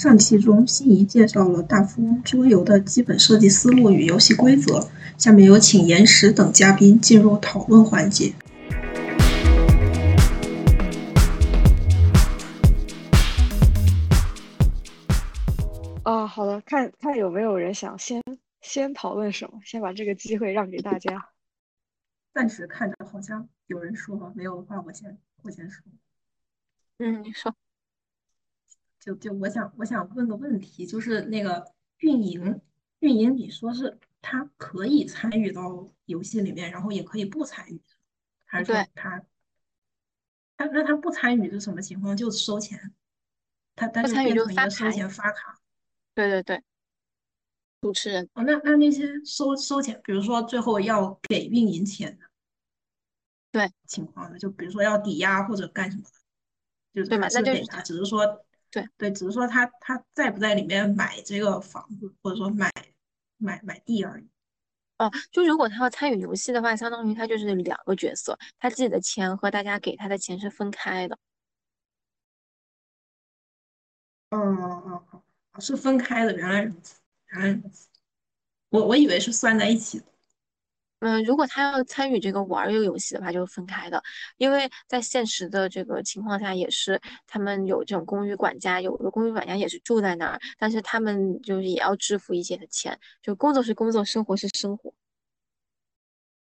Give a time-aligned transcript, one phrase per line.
[0.00, 4.88] 上期中，心仪介绍了大富翁桌游的基本设计思路与游戏规则。
[5.18, 8.32] 下面有请岩石等嘉宾进入讨论环节。
[16.02, 18.22] 啊，好的，看看有没有人想先
[18.62, 21.28] 先讨论什么，先把这个机会让给大家。
[22.32, 25.84] 暂时看着好像有人说，没有的话我先我先说。
[27.00, 27.54] 嗯，你说。
[29.00, 32.60] 就就我想我想问个问题，就是那个运营
[32.98, 37.80] 运营，你说是他可以参与到游戏里面，然后也可以不参与，
[38.44, 39.24] 还是说他
[40.58, 42.14] 他那他不参与是什么情况？
[42.14, 42.92] 就收钱？
[43.74, 45.58] 他但是变成一个收钱发卡？
[46.14, 46.62] 对对对，
[47.80, 52.24] 主持人哦，那那那些收收钱，比如说最后要给运营钱的，
[53.50, 54.38] 对情况呢？
[54.38, 58.44] 就比如说要抵押或者干什么的，就是还是给他，只是说。
[58.70, 62.70] 对对，只是说他他在不在里面买这个房子，或者说买
[63.38, 64.28] 买买地而已。
[64.98, 71.18] 哦，就如果他要参与游戏的话，相当于他就是两个角色，他自己的钱和大家给他的钱是分开的。
[74.30, 77.00] 哦哦哦，是分开的，原来如此，
[77.32, 77.88] 原来如此。
[78.68, 80.06] 我我以为是算在一起的。
[81.00, 84.02] 嗯，如果他要参与这个玩这个游戏的话，就是分开的，
[84.36, 94.92] 因为在现实的这个情况下，也是他们有这种公寓管家，有的公寓管家也是住在那儿，但是他们就是也要支付一些的钱，就工作是工作，生活是生活。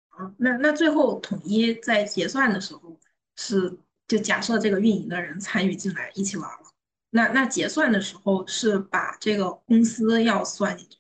[0.10, 2.98] 啊，那那最后统一在结算的时候
[3.36, 6.72] 是，就假设这个运营的人参与进来一起玩了，
[7.10, 10.98] 那那结算的时候是把这个公司要算进去，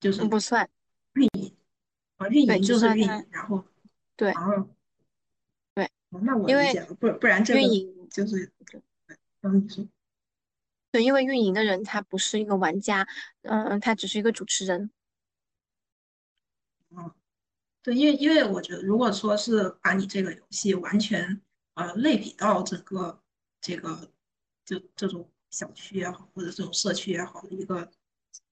[0.00, 0.66] 就是不算。
[2.20, 3.64] 啊，运营就是运营，然后
[4.14, 4.30] 对，
[5.74, 8.52] 对，那我理解了，不不然这个运营就是，
[9.40, 9.88] 嗯，你说，
[10.92, 13.08] 对，因为运营的人他不是一个玩家，
[13.40, 14.90] 嗯，他只是一个主持人。
[16.90, 17.10] 嗯，
[17.82, 21.40] 对，因为因为我觉得，如果说是把你这个游戏完全
[21.72, 23.22] 呃类比到整个
[23.62, 24.12] 这个
[24.66, 27.90] 就这种小区也好，或者这种社区也好的一个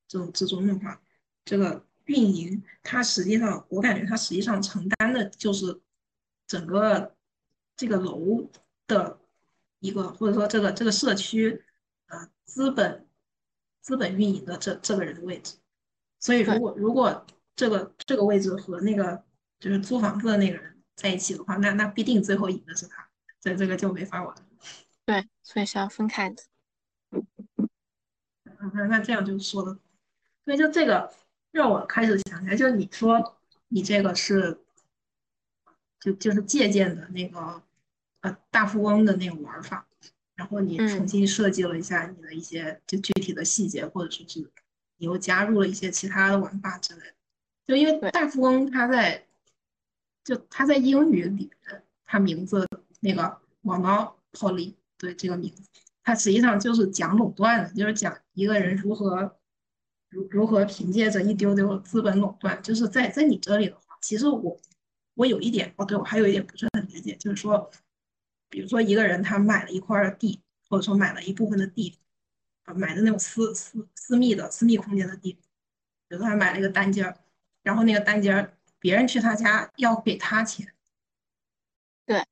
[0.06, 1.02] 这种之中的话，
[1.44, 1.86] 这个。
[2.08, 5.78] 运营，它实际上，我感觉它实际上承担的就是
[6.46, 7.14] 整个
[7.76, 8.50] 这个楼
[8.86, 9.20] 的
[9.80, 11.62] 一个，或者说这个这个社区
[12.06, 13.06] 啊资本
[13.82, 15.58] 资本运营的这这个人的位置。
[16.18, 19.22] 所以，如果如果这个这个位置和那个
[19.60, 23.06] 就是租房子的那个人在一起的话，那那必定最后赢的是他，
[23.38, 24.34] 所以这个就没法玩。
[25.04, 26.42] 对，所以是要分开的。
[28.72, 29.78] 那那这样就说的，
[30.46, 31.12] 所以就这个。
[31.50, 33.38] 让我开始想起来，就是你说
[33.68, 34.60] 你这个是，
[35.98, 37.62] 就就是借鉴的那个
[38.20, 39.86] 呃大富翁的那个玩法，
[40.34, 44.40] 然后你重新设计了一下你的一些就具体的细节，或者说是
[44.98, 47.14] 你又加入了一些其他的玩法之类的。
[47.66, 49.26] 就因为大富翁他在
[50.22, 52.66] 就他在英语里面，它名字
[53.00, 55.62] 那个 monopoly 对这个名字，
[56.04, 59.37] 它实际上就是讲垄断的，就是讲一个人如何。
[60.10, 62.60] 如如何凭借着一丢丢资本垄断？
[62.62, 64.58] 就是在在你这里的话，其实我
[65.14, 67.70] 我有一点哦，对我还有一点不是很理解，就是说，
[68.48, 71.98] 比如说一个人他买了一块地，或者说买了一部分的地，
[72.64, 75.32] 啊，买的那种私私私密的私密空间的地，
[76.08, 77.16] 比如说他买了一个单间儿，
[77.62, 80.72] 然后那个单间儿别人去他家要给他钱，
[82.06, 82.24] 对，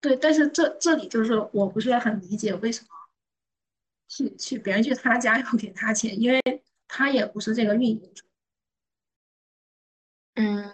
[0.00, 2.88] 对，但是这这里就是我不是很理解为什么。
[4.08, 6.42] 去去别人去他家 要给他钱，因为
[6.88, 8.24] 他也不是这个运营者。
[10.34, 10.72] 嗯，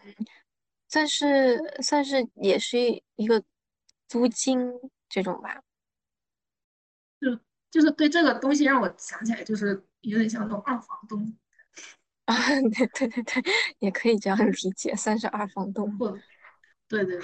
[0.88, 2.78] 算是算是也是
[3.16, 3.42] 一个
[4.08, 4.58] 租金
[5.08, 5.62] 这种吧。
[7.20, 7.38] 就
[7.70, 11.36] 就是对这个东西让我想起来，就是有点像那种二房东。
[12.26, 12.34] 啊，
[12.76, 13.42] 对对对对，
[13.80, 15.98] 也可以这样理解，算是二房东。
[16.88, 17.20] 对对。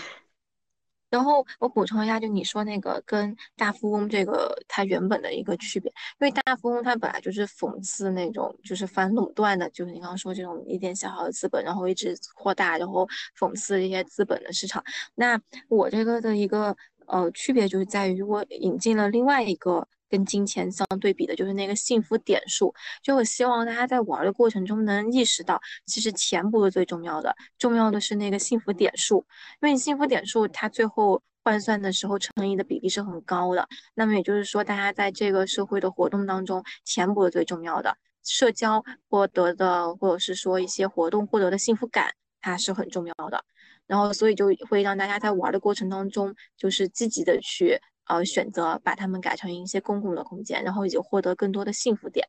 [1.10, 13.06] 然后我补充一下，就你说那个跟大富翁这个它原本的一个区别，因为大富翁它本来就是讽刺那种就是反垄断的，就是你刚刚说这种一点小小的资本，然后一直扩大，然后
[13.38, 14.82] 讽刺一些资本的市场。
[15.14, 16.76] 那我这个的一个
[17.06, 19.86] 呃区别就是在于我引进了另外一个。
[20.10, 29.24] 跟金钱相对比的就是那个幸福点数，就我希望大家在玩的过程中能意识到，其实钱不是最重要的，重要的是那个幸福点数，
[29.62, 33.66] 因为你幸福点数它最后换算的时候乘以的比例是很高的。
[33.94, 43.44] 那么也就是说，大家在这个社会的活动当中，钱不是最重要的，社交获得的或者是说一些活动获得的幸福感，它是很重要的。
[43.86, 47.80] 然后所以就会让大家在玩的过程当中，就是积极的去。
[48.10, 52.28] 呃选择把它们改成一些公共的空间，然后以及获得更多的幸福点，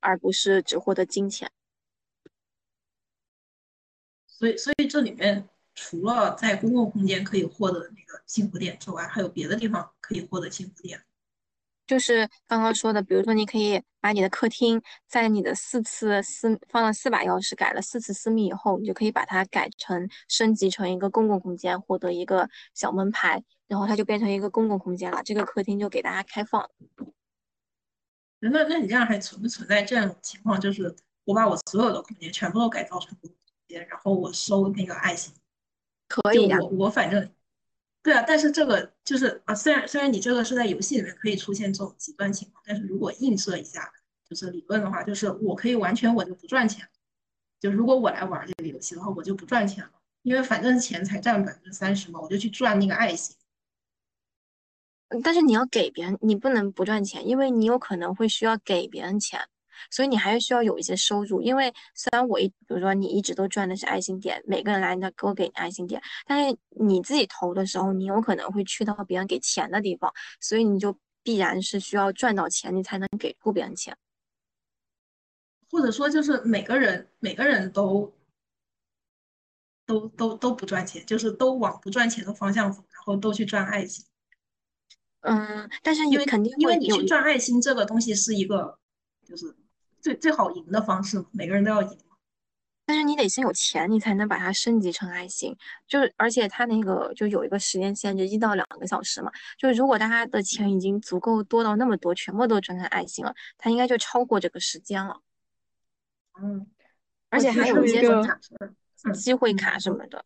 [0.00, 1.50] 而不是只获得金钱。
[4.26, 11.00] 所以，所以这里面除了在公共空间可以获得那个幸福点之外，还有别的地方可以获得幸福点。
[11.86, 23.42] 就是刚刚说的，比如说你可以把你的客厅在你的四次私放了四把钥匙，改了四次私密以后，你就可以把它改成升级成一个公共空间，获得一个小门牌，
[23.72, 25.22] 然后它就变成一个公共空间了。
[25.24, 26.68] 这个客厅就给大家开放。
[28.38, 30.60] 那那你这样还存不存在这样情况？
[30.60, 35.32] 就是我把我所有的空间全部都改造成公共空间，然后我收那个爱心，
[36.06, 36.58] 可以呀。
[36.60, 37.32] 我我反正。
[38.02, 43.90] 对啊，但是这个就是啊，虽然虽然你这个是在游戏里面可以出现这种极端情况，但是如果映射一下，
[44.28, 46.86] 就是理论的话，就是我可以完全我就不赚钱，
[47.58, 49.92] 就如果我来玩这个游戏的话，我就不赚钱了，
[50.22, 53.36] 因为反正钱才占百分之三十嘛，我就去赚那个爱心。
[55.22, 59.40] 但是你要给别人，你不能不赚钱，因为你有可能会需要给别人钱。
[59.90, 73.96] 所以你还是需要有一些收入，因为虽然我一，比如说你一直都赚的是爱心点，每个人来那给我给你爱心点，但是你自己投的时候，你有可能会去到别人给钱的地方，所以你就必然是需要赚到钱，你才能给出别人钱。
[75.68, 78.14] 或者说就是每个人每个人都
[79.84, 84.04] 都都都不赚钱，就是都往不赚钱的方向走，然后都去赚爱心。
[85.22, 88.78] 嗯，但是因为肯定因为你去赚爱心这个东西是一个
[89.24, 89.56] 就是。
[90.02, 91.96] 最最好赢的方式，每个人都要赢。
[92.84, 95.56] 但是你得先有钱，你才能把它升级成爱心。
[95.86, 99.30] 就是，而且它那个就有一个时间限制，一到两个小时嘛。
[99.56, 105.20] 就是如果大家的钱已经足够多到那么多，全部都转成爱心了，它应该就超过这个时间了。
[106.42, 106.66] 嗯，
[107.30, 108.40] 而且还有一些卡，
[109.14, 110.24] 机会卡什么的。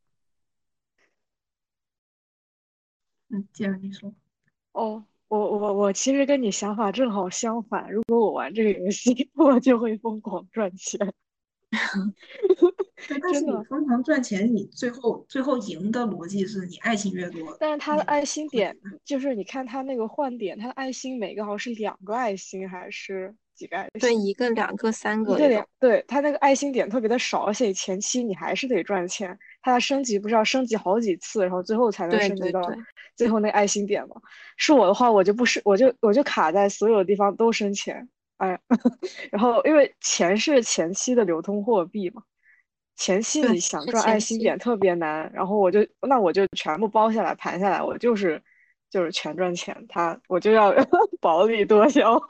[3.28, 4.14] 嗯，接着你说。
[4.76, 5.04] 哦。
[5.28, 7.90] 我我我其实跟你想法正好相反。
[7.90, 11.00] 如果我玩这个游戏， 我就会疯狂赚钱。
[13.20, 17.56] 但是你疯狂赚钱，你最后最后赢的逻辑是你爱心越多。
[17.58, 24.00] 但是他的爱心点就是你看他那个换点，他的爱心每个好像是两个爱心还是几个爱心？
[24.00, 25.36] 对，一个、两个、三个。
[25.36, 29.36] 对对他那个爱心点特别的少，而且前期你还是得赚钱。
[29.66, 32.60] 他的升级不是要升级好几次，然后最后才能升级到
[33.16, 34.14] 最后那爱心点吗？
[34.56, 38.56] 是我的话，我就不是，我就我就卡在所有地方都升钱，哎，
[39.32, 42.22] 然后因为钱是前期的流通货币嘛，
[42.94, 48.40] 前期你想赚爱心点特别难，然后我就那我就全部包下来盘下来，我就是
[48.88, 50.72] 就是全赚钱，他我就要
[51.20, 52.22] 薄利多销。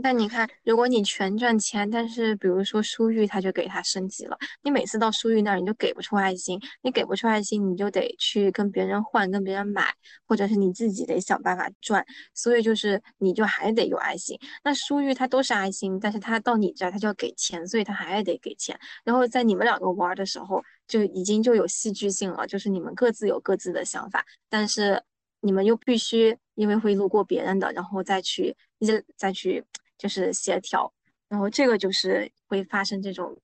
[0.00, 9.92] 那你看，如果你全赚钱，但是比如说书玉他就给他升级了，你每次到书玉那儿你就给不出爱心，你给不出爱心，你就得去跟别人换，跟别人买，
[10.26, 14.38] 或者是你自己得想办法赚，所以就是你就还得有爱心。
[14.62, 18.78] 那书玉他都是爱心，但是他到你这儿他就要给钱，所以他还得给钱。
[19.04, 25.02] 然后在你们两个玩的时候就已经就有戏剧性了，就是你们各自有各自的想法，但是
[25.40, 28.56] 你们又必须因为会路过别人的，然后再去
[28.86, 29.64] 再再去。
[29.98, 30.90] 就是协调，
[31.28, 33.36] 然后这个就是会发生这种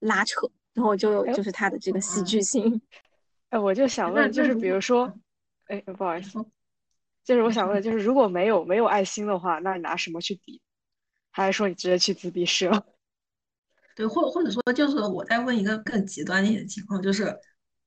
[0.00, 2.80] 拉扯，然后就就是它的这个戏剧性。
[3.50, 5.12] 哎，我就想问，就是比如说，
[5.66, 6.44] 哎，不好意思，
[7.24, 10.60] 就是我想问，就是如果没有没有爱心的话，那你拿什么去比？
[11.30, 12.86] 还是说你直接去自闭室了？
[13.94, 17.38] 对，或或者说就是我再问一个更极端一点的情况，就是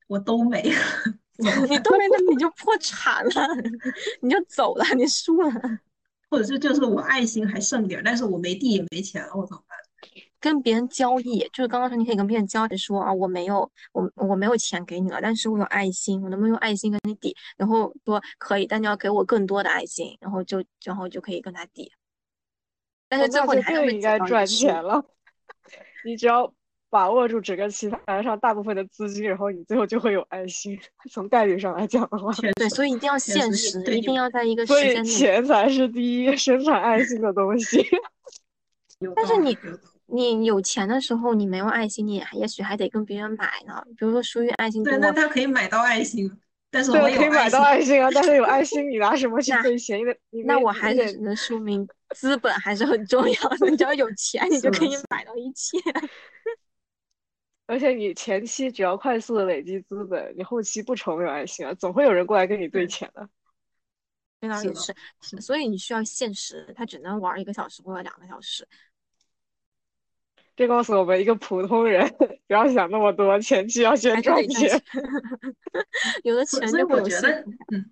[0.06, 0.78] 我都没了，
[1.68, 3.46] 你都没那，你就破产了，
[4.20, 5.50] 你就走了，你输了。
[6.32, 9.76] 或者是就是我爱心还剩点，但是我没地也没钱了，我怎么办？
[10.40, 17.36] 跟别人交易，就是刚刚说你可以跟别人交易，说啊我没有我我没有钱给你了，但是我有爱心，我能不能用爱心跟你抵？
[17.58, 21.92] 然后说可以，但你要给我更多的爱心，然后就然后就可以跟他抵。
[23.10, 25.04] 但是最后你还是应该赚钱了，
[26.06, 26.50] 你只要。
[26.92, 30.78] 把握住整个棋盘上大部分的资金，然后你最后就会有爱心。
[31.10, 37.82] 从概率上来讲的话，对，所以一定要现实，一定要在一个所以钱才是第一生产爱心的东西。
[39.16, 39.56] 但是你
[40.04, 43.82] 你有钱的时候，你没有爱心，你也许还得跟别人买呢。
[43.96, 46.30] 比如说，属于爱心对，那他可以买到爱心，
[46.70, 48.10] 但是我可以买到爱心啊。
[48.14, 49.98] 但是有爱 心，你拿什么去兑钱？
[49.98, 53.70] 因为那我还是只能说明资本还是很重要的。
[53.70, 55.78] 你只要有钱，你就可以买到一切。
[57.66, 63.28] 而且你前期只要快速的累积资本，你后期不愁没有爱心啊，总会有人过来跟你兑钱的。
[64.40, 64.94] 非常也是，
[65.40, 68.66] 所以你需要限时，他只能玩一个小时或者两个小时。
[70.54, 72.06] 别告诉我们，一个普通人
[72.46, 74.82] 不要想那么多，前期要先赚钱。
[76.24, 77.90] 有的钱就我觉得，嗯，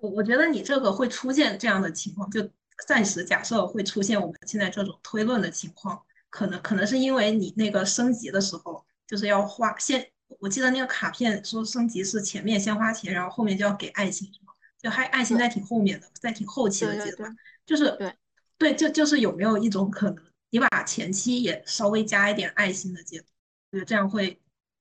[0.00, 2.48] 我我觉得你这个会出现这样的情况，就
[2.86, 6.00] 暂时假设会出现我们现在这种推论的情况，
[6.34, 10.04] 可能可能是因为你那个升级的时候，就是要花先，
[10.40, 14.52] 我记得那个卡片说升级是前面先花钱，然后后面就要给爱心，是吗？
[14.76, 17.32] 就还爱心在挺后面的，在挺后期的阶段，
[17.64, 18.12] 就是对
[18.58, 23.28] 对，就就是有没有一种可能，你把前期也稍微加一点爱心的阶段，
[23.70, 24.36] 觉得这样会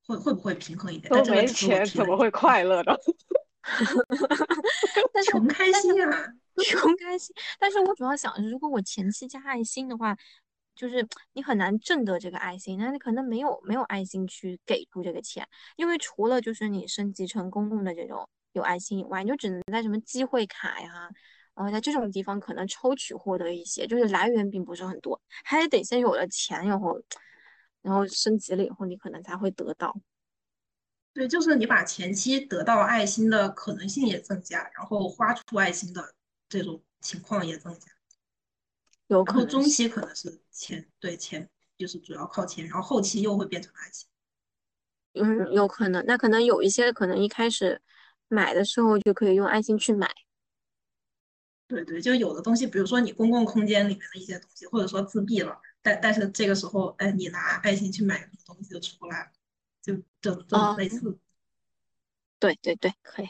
[0.08, 1.08] 会会不会平衡一点？
[1.14, 2.98] 都没钱怎么会快乐呢？
[5.14, 6.34] 但是穷开心啊，
[6.66, 7.34] 穷开心。
[7.60, 10.18] 但是我主要想，如果我前期加爱心的话，
[10.76, 21.10] 就是你很难挣得这个爱心，那你可能没有没有爱心去给出这个钱，因为除了就是你升级成公共的这种有爱心以外，你就只能在什么机会卡呀，
[21.56, 27.00] 然后在这种地方可能抽取获得一些，就是来源并不是很多，还得先有了钱，然后
[27.82, 29.96] 然后升级了以后，你可能才会得到。
[31.14, 36.16] 对，就是你把前期得到爱心的可能性也增加，然后花出爱心的
[36.50, 37.88] 这种情况也增加。
[39.08, 44.08] 有可能中期可能是钱，对钱就是主要靠钱，然后后期又会变成爱心。
[45.14, 46.04] 嗯，有可能。
[46.06, 47.82] 那可能有一些可能一开始
[48.28, 50.10] 买的时候就可以用爱心去买。
[51.68, 59.32] 对对，就有的东西，比如说你公共空间里面的一些东西，或者说自闭了，但但是这个时候，哎，你拿爱心去买什么东西就出来了。
[59.82, 61.20] 就这这种类似，
[62.40, 63.30] 对对对，可以。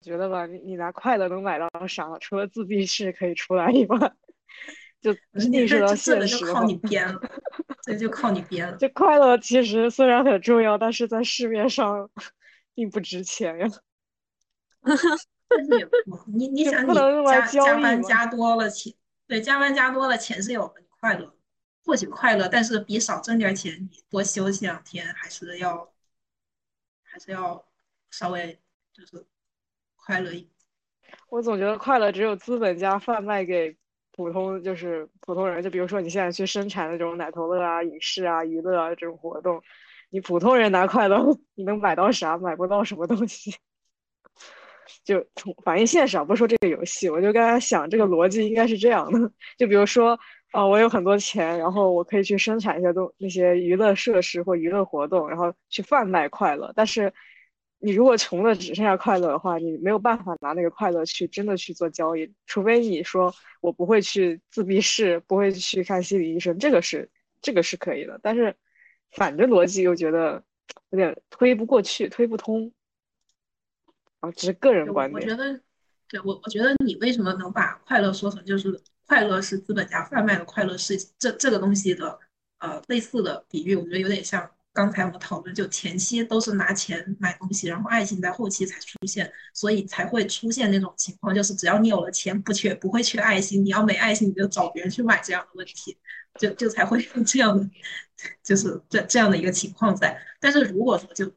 [0.00, 2.18] 觉得吧，你你拿快乐能买到啥？
[2.18, 4.14] 除了自闭式可以出来以外，
[5.00, 5.12] 就
[5.50, 6.38] 意识到现实。
[6.38, 7.20] 就靠你编了，
[7.84, 8.76] 对就靠你编了。
[8.76, 12.08] 这快乐其实虽然很重要，但是在市面上
[12.74, 13.66] 并不值钱呀。
[16.34, 16.94] 你你想你
[17.26, 18.94] 加加班加多了钱，
[19.26, 21.36] 对，加班加多了钱是有快乐。
[21.84, 25.92] 或许快乐，但是比少挣点钱，你多休息两天还是要，
[27.02, 27.66] 还是要
[28.08, 28.56] 稍微
[28.92, 29.26] 就是
[29.96, 30.50] 快乐一点。
[31.28, 33.76] 我总觉得快乐只有资本家贩卖给
[34.22, 39.60] 普通就是普通人，就比如说你现在去生产那种奶头乐啊、影视啊、娱乐啊这种活动，
[40.10, 42.38] 你普通人拿快乐，你能买到啥？
[42.38, 43.54] 买不到什么东西。
[45.04, 50.18] 就从反映现实啊，不说这个游戏，我就刚才想这个逻辑应该是这样的，就比如说。
[50.54, 56.70] 哦，我有很多钱，然后我可以去生产一些东那些娱乐设施或娱乐活动，然后去贩卖快乐。
[56.76, 57.10] 但是，
[57.82, 67.10] 你如果穷的只剩下快乐的话，你没有办法拿那个快乐去真的去做交易，除非你说我不会去自闭室，不会去看心理医生，这个是
[67.40, 68.18] 这个是可以的。
[68.22, 68.56] 但是，
[69.10, 70.42] 反着逻辑又觉得
[70.90, 72.72] 有点推不过去，推不通。
[74.20, 75.20] 啊，只是个人观点。
[75.20, 75.60] 我觉得，
[76.08, 78.80] 对我我觉得你为什么能把快乐说成就是。
[79.04, 82.18] 快乐是资本家贩卖的快乐，是这这个东西的
[82.60, 95.96] 呃类似的比喻，我觉得有点像刚才我们讨论，就前期都是拿钱买东西，然后爱情在后期才出现，所以才会出现那种情况，就是只要你有了钱，不缺不会缺爱心，你要没爱心你就找别人去买这样的问题，
[96.38, 97.68] 就就才会有这样的
[98.42, 100.20] 就是这这样的一个情况在。
[100.40, 101.30] 但是如果说就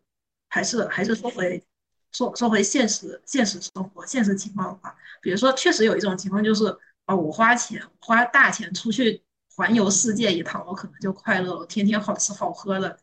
[0.49, 1.63] 还是还是说回
[2.11, 6.77] 说说回现实现实生活现实情况的话，比如说确实有一种情况就是。
[7.05, 9.23] 啊，我花钱花大钱出去
[9.55, 12.97] 环游世界一趟，我可能就快乐了，天天好吃好喝的，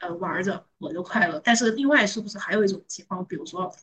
[0.00, 1.40] 呃，玩着我就快乐。
[1.44, 3.74] 但是另外是不是还有一种情况，比如说，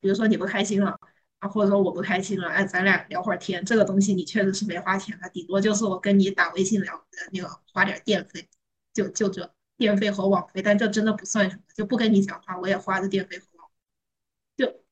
[0.00, 0.98] 比如说你不开心了
[1.38, 8.48] 啊，或者说我不开心了，哎，咱俩聊会儿天，这个东西你确实是没花钱的，顶多就是我跟你打微信聊，那个花点电费，
[8.92, 13.68] 就就这电费和网费，但这真的不算什么，就不跟你讲话，我也花的电费和网
[14.56, 14.84] 费，就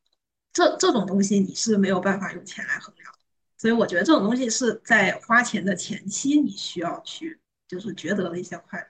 [0.53, 3.11] 这这种东西你是没有办法用钱来衡量。
[3.57, 8.87] 所以我觉得这种东西是在花钱的前期，你需要去就是觉得的一些快乐。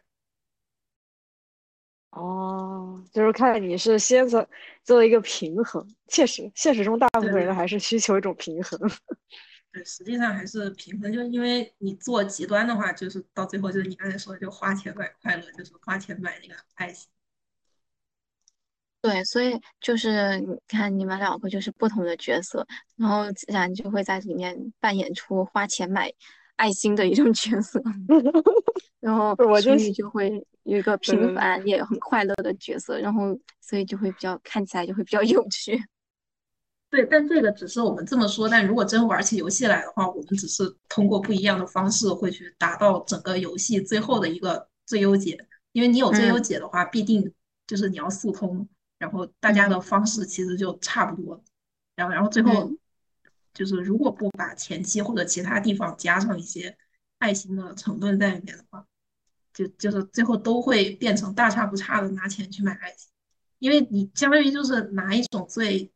[2.13, 4.47] 哦，就是看你是先做
[4.85, 5.87] 做一个平衡。
[6.09, 8.79] 确实，现实中大部分人还是需求一种平衡。
[9.73, 17.09] 对，实际上还是平衡，就是因为你做极端的话，就是到最后就是你刚才说的，就花钱买快乐，就是花钱买那个爱心。
[19.01, 22.67] 对，所以就是你看你们两个就是不同的角色，
[22.97, 26.13] 然后自然就会在里面扮演出花钱买
[26.63, 27.83] 爱心的一种角色，
[29.01, 35.83] 然后我就就会有一个平凡也很快乐的角色，然后所以就会比较看起来就会比较有趣。
[36.89, 45.37] 对，但这个只是我们这么说，但如果真玩起游戏来的话，我们只是通过不一样的方式会去达到整个游戏最后的一个最优解，
[45.73, 47.33] 因为你有最优解的话，必定
[47.67, 48.69] 就是你要速通。
[48.99, 51.43] 然后大家的方式其实就差不多，
[51.97, 52.71] 然后然后最后
[53.55, 56.77] 就是如果不把前期或者其他地方加上一些
[57.19, 58.87] 爱心的成分在里面的话，
[59.53, 63.11] 就就是最后都会变成大差不差的拿钱去买爱心，
[63.59, 65.93] 因为你相当于就是拿一种最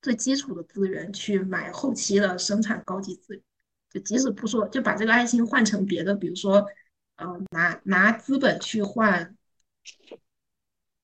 [0.00, 3.42] 最基础的资源去买后期的生产高级资源，
[3.88, 6.66] 就即使不说，就把这个爱心换成别的，比如说，
[7.16, 9.36] 呃，拿拿资本去换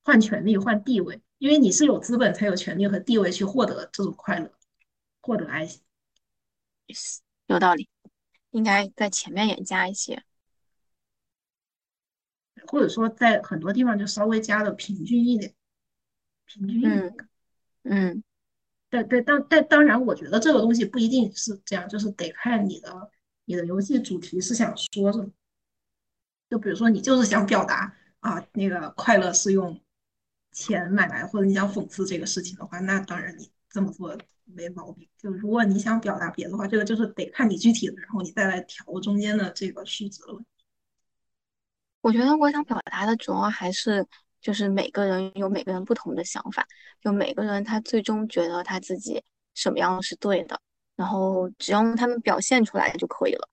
[0.02, 4.50] 换权利、换地位，因为你是有资本才有权利和地位去获得这种快乐，
[5.28, 5.82] 获得爱心。
[7.48, 7.86] 有道理，
[8.50, 10.24] 应该在前面也加一些，
[12.66, 15.54] 或者说在很多地方就稍微加的平均一点，
[16.46, 17.16] 平均一点。
[17.82, 18.24] 嗯。
[18.88, 23.10] 对对，当但当然，我觉得这个东西不一定是这样，就是得看你的
[23.44, 25.30] 你的游戏主题是想说什么。
[26.48, 29.78] 就比如说，你就是想表达啊，那个快乐是用
[30.52, 34.16] 钱买来，或者你想讽刺这个事情的话，那当然你这么做
[34.54, 35.08] 没毛病。
[35.18, 40.40] 就如果你想表达别的话，这个就是得看你具体的，然后你再来调中间的这个数字了。
[42.00, 44.06] 我觉得我想表达的主要还是。
[44.40, 46.64] 就是每个人有每个人不同的想法，
[47.02, 49.20] 就每个人他最终觉得他自己
[49.52, 50.60] 什么样是对的，
[50.94, 53.48] 然后只要他们表现出来就可以了。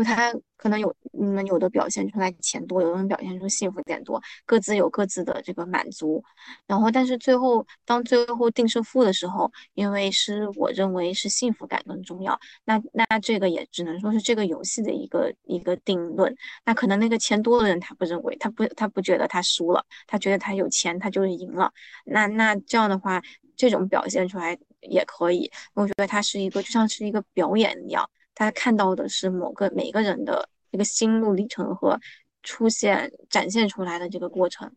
[0.00, 6.24] 就他可能有，你们，有的表现出来钱多，有的人表现出幸福点多，各自有各自的这个满足。
[6.66, 16.34] 然后，但是最后当最后定胜负的时候，因为是我认为是幸福感更重要，那那这个也只能说是这个游戏的一个一个定论。
[16.64, 21.70] 那可能那个钱多的人他不认为，他不他不觉得他输了，他觉得他有钱他就是赢了。
[22.06, 23.20] 那那这样的话，
[23.54, 28.08] 这种表现出来也可以，我觉得它是一个就像是一个表演一样。
[28.40, 32.00] 他看到的是某个每个人的一个心路历程和
[32.42, 34.74] 出现展现出来的这个过程，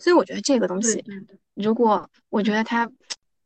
[0.00, 1.04] 所以我觉得这个东西，
[1.54, 2.90] 如果我觉得他，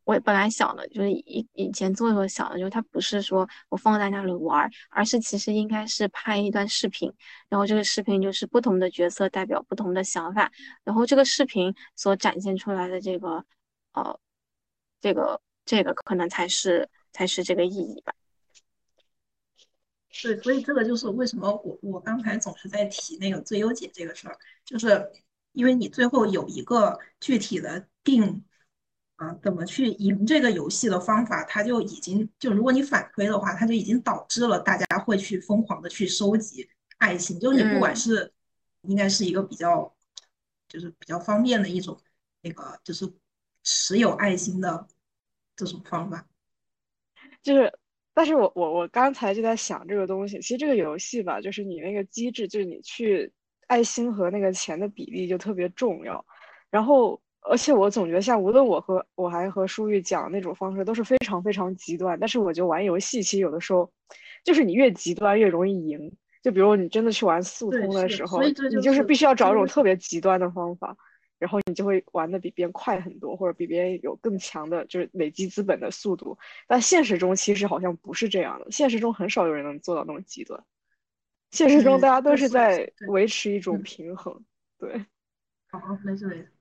[0.04, 7.12] 我本来想的就是以以前做的时候想的，就是他不是说我放在那里玩，而是其实应该是拍一段视频，
[7.50, 10.50] 然后这个视频就是不同的角色代表不同的想法，
[10.84, 13.44] 然后这个视频所展现出来的这个，
[13.92, 14.18] 呃，
[15.02, 18.14] 这个这个可能才是才是这个意义吧。
[20.22, 25.08] 对，所以这个就是为什么我我刚才总是在提那个最优解这个事儿，就是
[25.52, 28.44] 因为你最后有一个具体的定
[29.16, 36.68] 啊怎么去赢这个游戏的方法，它就已经就如果你反推的话，它就已经导致了大家会去疯狂的去收集
[36.98, 38.32] 爱心，就你不管是
[38.82, 39.94] 应该是一个比较
[40.68, 41.98] 就是比较方便的一种
[42.42, 43.10] 那个就是
[43.62, 44.88] 持有爱心的
[45.54, 46.26] 这种方法，
[47.42, 47.72] 就是。
[48.20, 53.32] 但是我我我刚才就在想这个东西，其实这个游戏吧，就是你那个机制，就是你去
[53.66, 56.22] 爱心和那个钱的比例就特别重要。
[56.70, 62.18] 然后，而且我总觉得，像无论我和我还和舒玉讲那种方式，都是非常非常极端。
[62.20, 63.90] 但是我觉得玩游戏，其实有的时候，
[64.44, 66.12] 就是你越极端越容易赢。
[66.42, 70.94] 就比如你真的去玩速通的时候，你就是必须要找一种特别极端的方法。
[71.40, 76.38] 然后你就会玩的比别人快很多，或者比别人有更强的，就是累积资本的速度。
[76.68, 80.62] 但现实中其实好像不是这样的，现实中很少有人能做到那么极端。
[81.50, 84.44] 现实中大家都是在维持一种平衡。
[84.78, 85.04] 对，
[85.70, 86.52] 好，没事没事。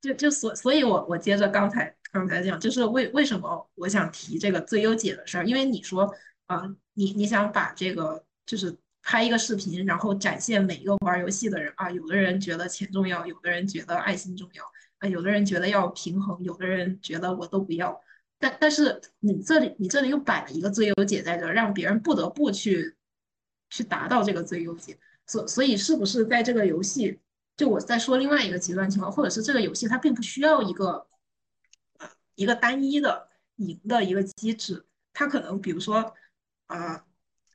[0.00, 6.14] 就就所所以，我我接着刚才刚才讲，就是为为什么我想提这个最优解的事儿，因为你说
[6.46, 8.78] 啊，你你想把这个就是。
[9.04, 14.64] 拍一个视频，然后展现每一个玩游戏的人啊，有的人觉得钱重要，有的人觉得爱心重要
[14.98, 18.00] 啊，有的人觉得要平衡，有的人觉得我都不要。
[18.38, 22.96] 但但是你这里你这里又摆了一个最优解在这，让别人不得不去
[23.68, 24.98] 去达到这个最优解。
[25.26, 27.20] 所所以是不是在这个游戏，
[27.58, 31.06] 就我在说另外一个极端情况，或者是这个游戏它并不需要一个
[32.34, 36.14] 一个单一的赢的一个机制，它可能比如说
[36.66, 37.04] 啊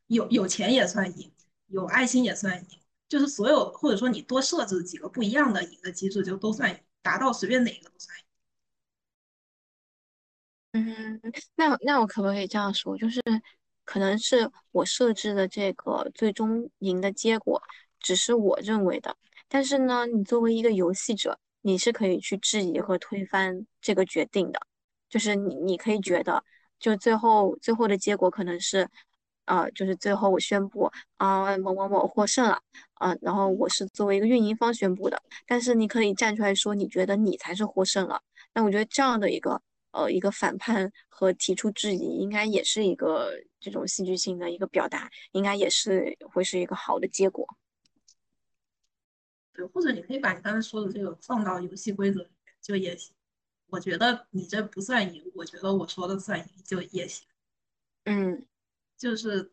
[0.06, 1.32] 有有钱也算赢。
[1.70, 8.26] 有爱心也算赢，就是所有或者说你多设置几个不一样的赢的机制，就都算赢，达到随便哪一个都算赢。
[10.72, 11.22] 嗯，
[11.56, 12.98] 那那我可不可以这样说？
[12.98, 13.22] 就是
[13.86, 17.62] 可能是我设置的这个最终赢的结果，
[18.00, 19.16] 只是我认为的。
[19.48, 24.60] 但是呢，你作为一个游戏者，你是可以去质疑和推翻这个决定的。
[25.10, 26.44] 就是你你可以觉得，
[26.80, 28.90] 就最后最后的结果可能是。
[29.50, 32.62] 啊，就是最后我宣布啊，某某某获胜了
[32.94, 38.22] 啊，然后我是作为一个运营方宣布的，但是你可以站出来说，你觉得你才是获胜了。
[38.54, 39.60] 那我觉得这样的一个
[39.92, 47.48] 呃一个反叛和提出质疑，应该也是一个这种戏剧性的一个表达，应该也是会是一个好的结果。
[49.52, 53.16] 对，或者你可以把你刚才说的这个放到游戏规则里面就也行。
[53.72, 57.28] 我觉得你这不算赢，我觉得我说的算赢就也行。
[58.06, 58.46] 嗯。
[59.00, 59.52] 就是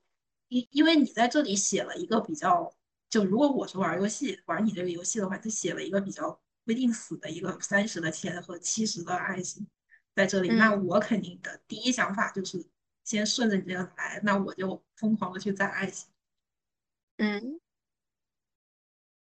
[0.48, 2.74] 因因为你在这里写了一个比较，
[3.08, 9.64] 就如果我是玩游戏玩你这个游戏的话，就写了一个比较规定死的一个三十的钱和七十的爱心，
[10.16, 12.66] 在这里，那我肯定的第一想法就是
[13.04, 16.08] 先顺着你这个来，那我就疯狂的去攒爱心。
[17.18, 17.60] 嗯，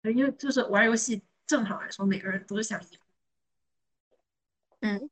[0.03, 2.99] 因为就是玩游戏，正常来说每个人都是想赢。
[4.81, 5.09] 嗯。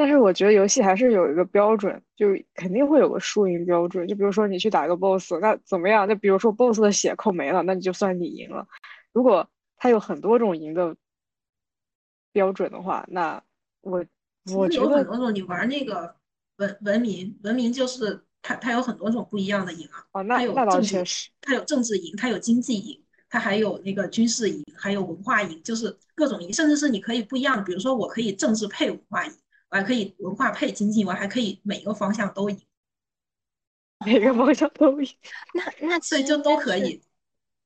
[0.00, 4.08] 但是我觉得游戏还是有一个标准，就肯定会有个输赢标准。
[4.08, 6.08] 就比如说你去打一个 BOSS，那怎么样？
[6.08, 8.66] 那比如说 BOSS 的血扣没了，那你就算你赢了。
[9.12, 10.96] 如果它有很多种赢的
[12.32, 13.42] 标准的话，那
[13.82, 14.02] 我
[14.54, 15.34] 我觉得有很多种。
[15.34, 16.16] 你玩那个
[16.56, 20.02] 文文明，文明就是它它有很多种不一样的赢啊。
[20.12, 27.62] 哦，那那倒确实，它有政治赢，它有经济赢，它还有那个军事赢，还有文化赢，就是各种赢，甚至是你可以不一样。
[27.62, 29.32] 比如说，我可以政治配文化赢。
[29.70, 32.60] 我还可以文化配经济，我还可以每个方向都赢，
[34.04, 35.08] 每个方向都赢，
[35.54, 37.02] 那那所以就都可以。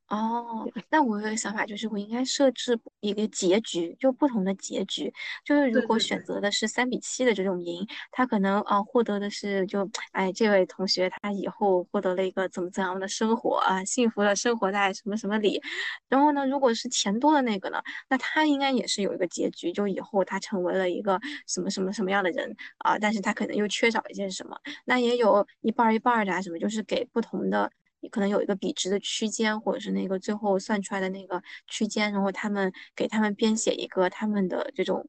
[0.08, 5.12] 哦，那我有个想法，就是我应该设置一个结局，就不同的结局。
[5.44, 15.60] 就是如果选择的是三比七的这种赢，他可能啊获得的是就哎这位同学他以后获得了一个怎么怎样的生活啊，幸福的生活在什么什么里。
[16.08, 24.56] 然后呢，如果是钱多的那个呢，那他应该也是有一个结局，就以后他成为了一个什么什么什么样的人啊，但是他可能又缺少一件什么。
[24.84, 27.70] 那也有一半一半的啊，什么就是给不同的。
[28.08, 35.08] 可能有一个比值的区间，或者是那个最后算出来的那个区间，然后他们给他们编写一个他们的这种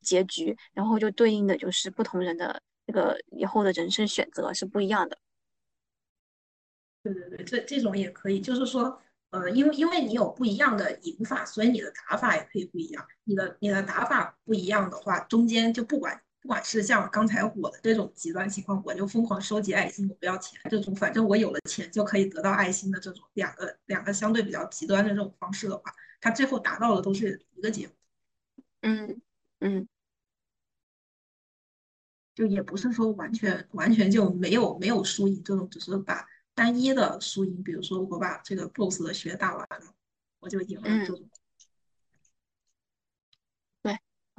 [0.00, 5.18] 结局，然后就对应的就是不同人的这个以后的人生选择是不一样的。
[7.02, 13.06] 对对对，这这种也可以，就是说，呃，因为因为你有不一样的赢法，所以你的打法也可以不一样。
[13.24, 16.22] 你的你的打法不一样的话，中间就不管。
[16.40, 27.94] 不管是像刚才我的这种极端情况，我就疯狂收集爱心，我不要钱，这种反正我有了钱就可以得到爱心的这种两个两个相对比较极端的这种方式的话，它最后达到的都是一个结果。
[28.80, 29.20] 嗯
[29.58, 29.86] 嗯，
[32.34, 39.94] 就也不是说完全完全就没有没有输赢这种，只是把单一的输赢，比如说我把这个 BOSS 的血打完了，
[40.38, 41.22] 我就赢了这种。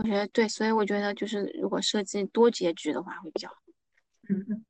[0.02, 3.56] 我觉得对，所以我觉得就是如果设计多结局的话会比较好。
[4.30, 4.66] 嗯嗯。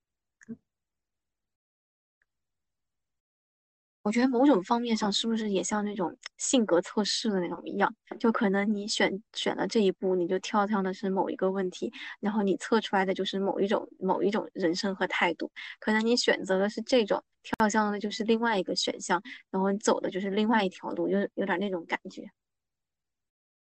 [4.06, 7.94] 我觉得某种方面上是不是也像那种性格测试的那种一样？
[8.20, 15.52] 就可能你选选了这一步，你就跳跳的是某一个问题，然后你测出来的就是某一种某一种人生和态度。
[15.80, 22.24] 可能你选择的是这种，跳向的就是另外一个选项，然后你走的就是另外一条路，就有点那种感觉。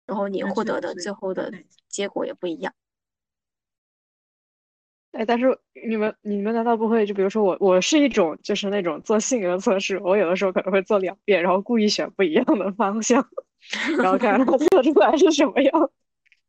[0.05, 1.51] 然后你获得的最后的
[1.87, 2.73] 结果也不一样。
[5.11, 7.05] 哎，但是你们你们难道不会？
[7.05, 13.27] 就比如说我，我是一种就是那种做性格测试，我有的时候可能会做两遍，然后故意选不一样的方向，
[13.97, 15.91] 然后看它测出来是什么样。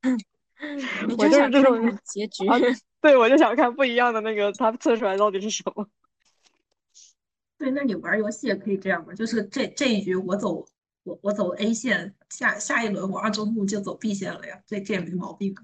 [1.18, 2.46] 我就是这种结局。
[3.00, 5.88] 对，我就想看不一样的那个，它测出来到底是什么。
[7.58, 9.12] 对，那你玩游戏也可以这样嘛？
[9.12, 10.64] 就是这这一局我走。
[11.04, 15.54] 我我走 A 线，下下一轮我二周目就走 B 线了呀，这这也没毛病。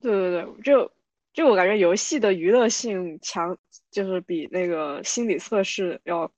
[0.00, 0.92] 对对对，就
[1.32, 3.56] 就我感觉游戏的娱乐性强，
[3.90, 6.30] 就是比那个心理测试要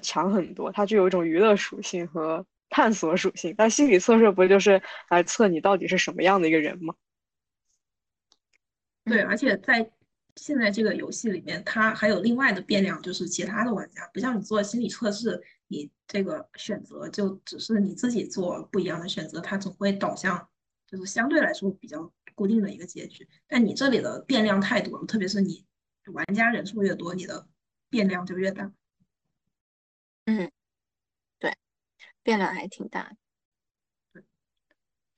[0.00, 0.72] 强很多。
[0.72, 6.94] 它具有一种娱乐属性和探索属性，但心理测试不就是来测你到底是什么样的一个人吗？
[9.04, 9.90] 对，而且在
[10.36, 15.42] 现在这个游戏里面，它还有另外的变量，就是其他的玩家，不像你做心理测试。
[15.72, 20.46] 你这个选择就只是你自己做不一样的选择，它总会导向
[20.86, 23.26] 就是相对来说比较固定的一个结局。
[23.48, 25.64] 但你这里的变量太多了，特别是你
[26.12, 27.48] 玩家人数越多，你的
[27.88, 28.70] 变量就越大。
[30.26, 30.52] 嗯，
[31.38, 31.56] 对，
[32.22, 33.16] 变量还挺大。
[34.12, 34.22] 对，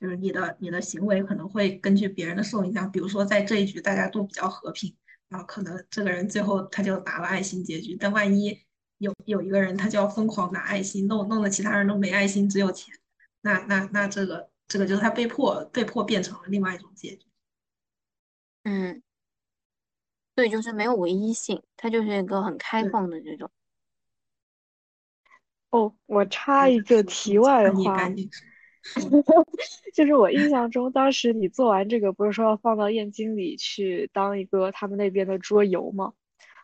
[0.01, 2.89] 就是你的你的行为可能会根据别人的受影响。
[2.93, 4.97] 比如说在这一局大家都比较和平，
[5.29, 8.65] 然后可能这个人最后他就拿了爱心结局，但万一。
[8.99, 12.95] 有有一个人，他就要疯狂拿爱心，弄弄得其他人都没爱心，只有钱。
[13.41, 17.27] 那那那这个这个就是他被迫被迫变成了另外一种结局。
[18.63, 19.03] 嗯，
[20.35, 23.51] 对，就是没有唯一性，它就是一个很开放的这种。
[25.71, 28.09] 哦，我插一个题外话，
[29.93, 36.15] 就是我印象中，当时你做完这个，不是说要放到燕京里去当一个他们那边的桌游吗？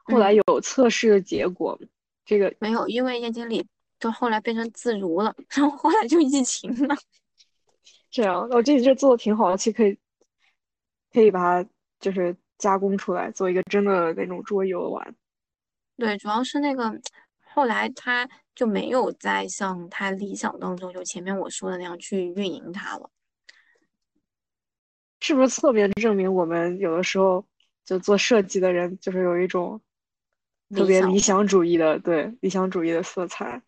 [0.04, 1.78] 后来有测试的结果。
[2.30, 3.66] 这个没有，因为燕经理
[3.98, 6.94] 到后来变成自如了，然后后来就疫情了。
[8.08, 9.98] 这样，我这这做的挺好的，其实可以
[11.12, 15.16] 可以把它就是加工出来，做一个真的那种桌游玩。
[15.96, 17.00] 对，主要是那个
[17.40, 23.10] 后来他就没有再像他理想当中就前面我说的那样去运营它了。
[25.18, 27.44] 是不是侧面证明我们有的时候
[27.84, 29.80] 就做设计的人就是有一种
[30.74, 33.61] 特别理想主义的对理想主义的色彩？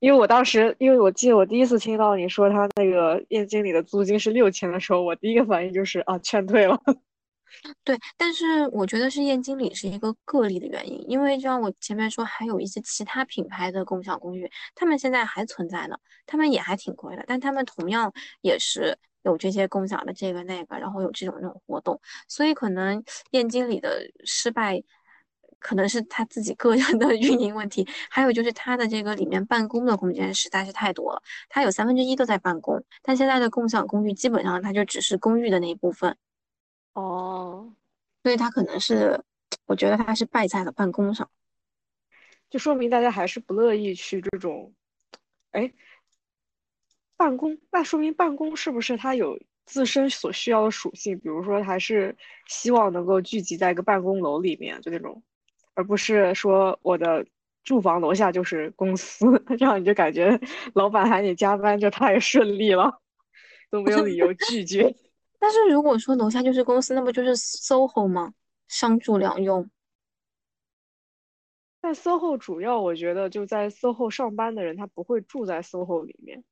[0.00, 6.78] 因为我当时，因为我记得我第一次听到你说他那个燕京里的租金是六千的时候，我第一个反应就是啊，劝退了。
[7.84, 24.82] 对，但是我觉得是燕京里是一个个例的原因，因为就像我前面说，还有一些其他品牌的共享公寓，他们现在还存在呢，他们也还挺贵的，但他们同样也是有这些共享的这个那个，然后有这种那种活动，所以可能燕京里的失败，
[25.64, 36.14] 可能是他自己个人的运营问题，还有就是他的这个里面办公的空间实在是太多了，他有三分之一都在办公，但现在的共享公寓基本上它就只是公寓的那一部分。
[36.92, 37.72] 哦，
[38.22, 39.18] 所以他可能是，
[39.64, 41.30] 我觉得他是败在了办公上，
[42.50, 44.74] 就说明大家还是不乐意去这种，
[45.52, 45.72] 哎，
[47.16, 51.18] 办公，那说明办公是不是它有自身所需要的属性？
[51.18, 52.14] 比如说，还是
[52.46, 55.22] 希望能够聚集在一个办公楼里面，就那种，
[55.74, 57.26] 而不是说我的
[57.62, 59.26] 住房楼下就是公司，
[59.58, 60.38] 这样你就感觉
[60.74, 63.00] 老板喊你加班就太顺利了，
[63.70, 64.94] 都没有理由拒绝。
[65.38, 68.32] 但是如果说楼下就是公司，那不就是 SOHO 吗？
[68.68, 69.68] 商住两用。
[71.80, 76.42] 但 SOHO 主要我觉得就在 SOHO 上班的人，他不会住在 SOHO 里面。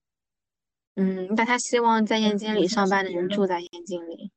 [0.96, 4.30] 嗯，但他希望在燕京里上班的人住在燕京里。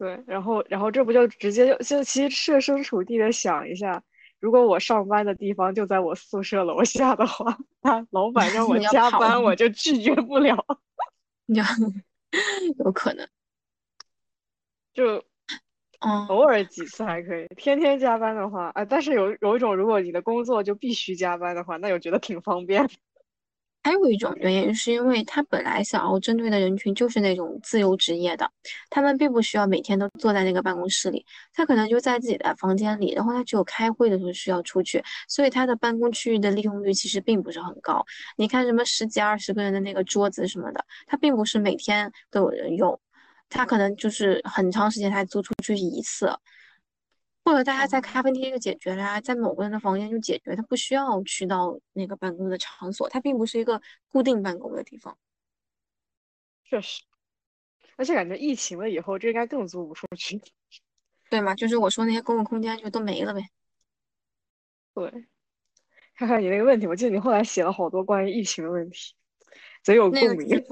[0.00, 4.02] 对，然后，然后这不就直接就就其实设身处地的想一下，
[4.40, 10.56] 如果我上班的地方就在我宿舍楼下的话， 那老板让我加班，我就拒绝不了。
[12.82, 13.28] 有可能，
[14.94, 15.22] 就，
[16.00, 22.88] 嗯，偶尔几次还可以，天天加班的话，啊，但是有有一种，如果你的工作就必须加班的话，那我觉得挺方便。
[23.82, 28.50] 还有一种原因是因为他本来想要针对的人群就是那种自由职业的，
[28.90, 38.04] 他们并不需要每天都坐在那个办公室里，他可能就在自己的房间里，然后他只有开会的时候需要出去，所以他的办公区域的利用率其实并不是很高。
[38.36, 43.00] 你看什么十几二十个人的那个桌子什么的，他并不是每天都有人用，
[43.48, 46.30] 他可能就是很长时间才租出去一次。
[47.44, 55.16] 或者大家在咖啡厅就解决了啊，在某个人的房间就解决，他不需要去到那个办公的场所，它并不是一个固定办公的地方。
[56.64, 57.02] 确实，
[57.96, 60.40] 而且感觉疫情了以后，这应该更租不出去，
[61.30, 61.54] 对吗？
[61.54, 63.48] 就是我说那些公共空间就都没了呗。
[64.94, 65.10] 对，
[66.14, 69.14] 看看你那个问题，我记得你后来写了好多关于疫情的问题，
[69.82, 70.62] 贼有共鸣。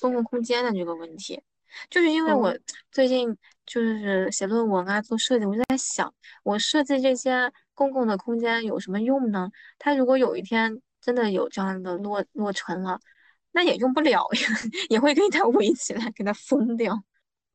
[0.00, 1.42] 公共空间的这个问题。
[1.88, 2.56] 就是因为我
[2.90, 3.36] 最近
[3.72, 9.48] 就是写论文啊，做设计，我就在想，我设计这些公共的空间有什么用呢？
[9.78, 12.98] 它如果有一天真的有这样的落落成了，
[13.52, 14.40] 那也用不了呀，
[14.90, 17.00] 也会给它围起来，给它封掉。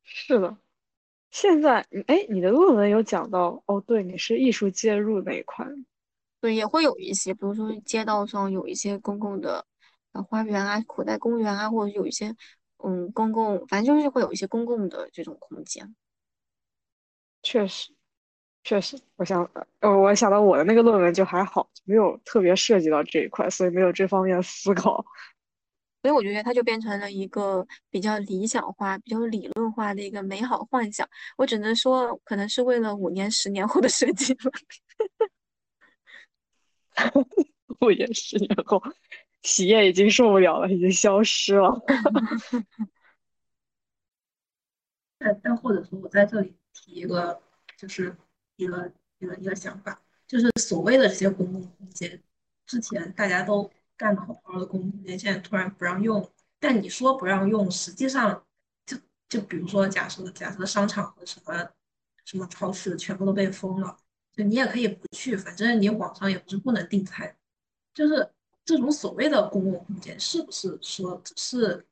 [0.02, 0.56] 是的，
[1.30, 5.66] 现在，哎，你的论文有讲到哦，对，你是艺术介入那一块，
[6.40, 9.66] 对，也会有一些，比如说街道上有一些公共的
[10.30, 12.34] 花园啊、口袋公园啊，或者有一些。
[12.84, 15.96] 嗯，公共反正就是会有一些公共的这种空间。
[17.46, 17.92] 确实，
[18.64, 25.04] 确实，我想，呃，我想到我的那个论文就还好，没有特别涉及到这一块，所以没有这方面的思考。
[26.02, 31.08] 所以我觉得它就变成了一个比较理想化、比较理论化的一个美好幻想。
[31.36, 34.50] 我只能说，可能是为了五年、十年后的设计吧。
[37.80, 38.82] 五年、十年后。
[39.42, 41.80] 企业已经受不了了，已经消失了。
[45.18, 47.40] 但但或者说，我在这里提一个，
[47.76, 48.14] 就是
[48.56, 52.22] 一个一个一个想法，就是所谓的这些公共空间，
[52.66, 56.30] 之前大家都干的好好的公共空间，现在突然不让用。
[56.58, 58.44] 但你说不让用，实际上
[58.84, 58.96] 就
[59.28, 61.68] 就比如说，假设假设商场和什么
[62.24, 63.96] 什么超市全部都被封了，
[64.32, 67.36] 就你也可以不去，反正你网上也不是不能订餐，
[67.94, 68.30] 就是。
[68.68, 71.86] 这种所谓的公共空间，是不是说只是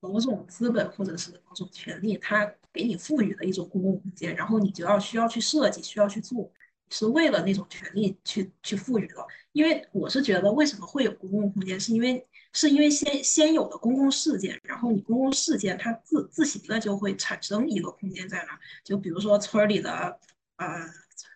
[0.00, 6.50] 某种资本或者是某种权利，它给你赋予的一种公共空间，然后你就要需要去设计，需要去做，
[6.90, 9.14] 是为了那种权利去去赋予的？
[9.52, 20.18] 因为我是觉得，为什么会有公共空间，是因为是因为先先有的公共事件，然后你公共事件它自自行的就会产生一个空间在那儿，就比如说村里的
[20.56, 20.86] 呃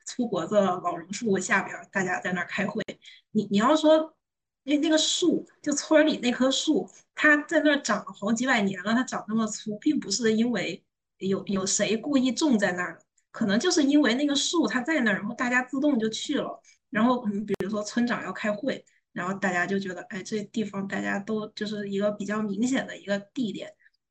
[0.05, 2.83] 粗脖子老榕树下边，大家在那儿开会，
[3.33, 4.15] 你你要说。
[4.67, 10.83] 那那个树，就村里那棵树，它在那儿长了好几百年了，它长那么粗，并不是因为
[11.29, 12.99] 有有谁故意种在那儿，
[13.31, 16.61] 可能就是因为那个树它在那儿，然后大家自动就去了。
[16.91, 23.69] 然后，嗯，比如说村长要开会，然后大家就觉得，哎，这地方大家都就是一个比较明显的一个地点，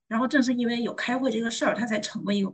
[0.08, 2.54] 然后正是因为有开会这个事儿，它才成为一个。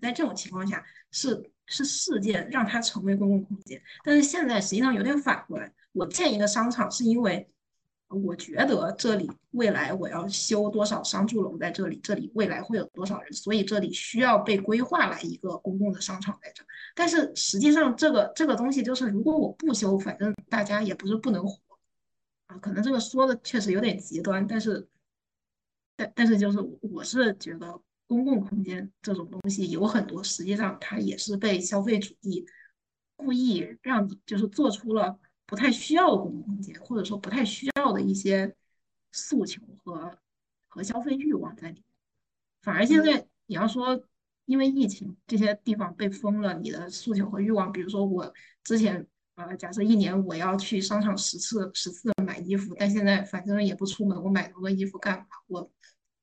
[0.00, 3.80] 在这种情况下，是是事件让它成为公共空间。
[4.04, 7.48] 但是现在实际上有点反过来，我建一个商场是因为。
[8.22, 16.64] 我觉得这里未来我要修多少商住楼在这里，这里未来会有多少人，所以这里需要被规划来一个公共的商场在这。
[16.94, 21.58] 但是实际上，这个这个东西就是，如果我不修，反正大家也不是不能活
[22.46, 22.56] 啊。
[22.58, 24.88] 可能这个说的确实有点极端，但是，
[25.96, 32.44] 但但是就是我是觉得公共空间这种东西有很多，实际上它也是被消费主义
[33.16, 35.18] 故意让你就是做出了。
[35.46, 38.54] 不太需要的公共空间，或者说不太需要的一些
[39.12, 40.18] 诉求和
[40.66, 41.84] 和消费欲望在里面。
[42.62, 44.02] 反而现在你要说，
[44.44, 48.32] 因为疫情这些地方被封了，你的诉求和欲望，比如说我
[48.64, 49.06] 之前
[49.36, 55.26] 呃，假设一年我要去商场十次十次买衣服，但现在反正也不出门，我买那么多衣服干嘛？
[55.46, 55.70] 我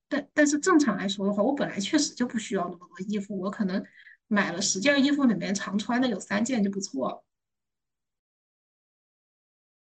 [0.09, 3.83] 但但是正常来说的话，我本来确实就不需要那么多衣服，我可能
[4.27, 7.23] 买了十件衣服里面常穿的有三件就不错了。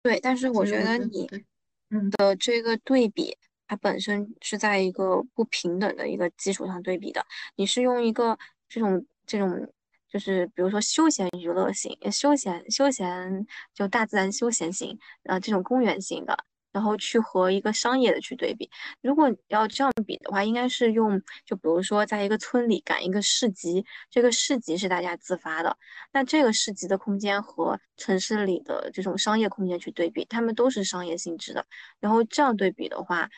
[0.04, 1.28] 对，但是我觉得你
[2.18, 3.38] 的这个对比，
[3.68, 7.26] 它本身是在一个不平等的一个基础上对比的。
[7.56, 8.38] 你是用一个
[8.68, 9.72] 这种这种，
[10.10, 16.46] 就是比如说休闲娱乐型、休闲休闲就大自然休闲型，呃，这种公园型的。
[16.72, 18.70] 然后去和一个商业的去对比，
[19.02, 25.78] 如果要这样比的话，应该是用就比如说在一个村里赶一个市集，这个市集是大家自发的，
[26.14, 31.66] 那这个市集的空间和城市里的这种商业空间去对比，他们都是商业性质的，
[32.00, 33.30] 然后这样对比的话，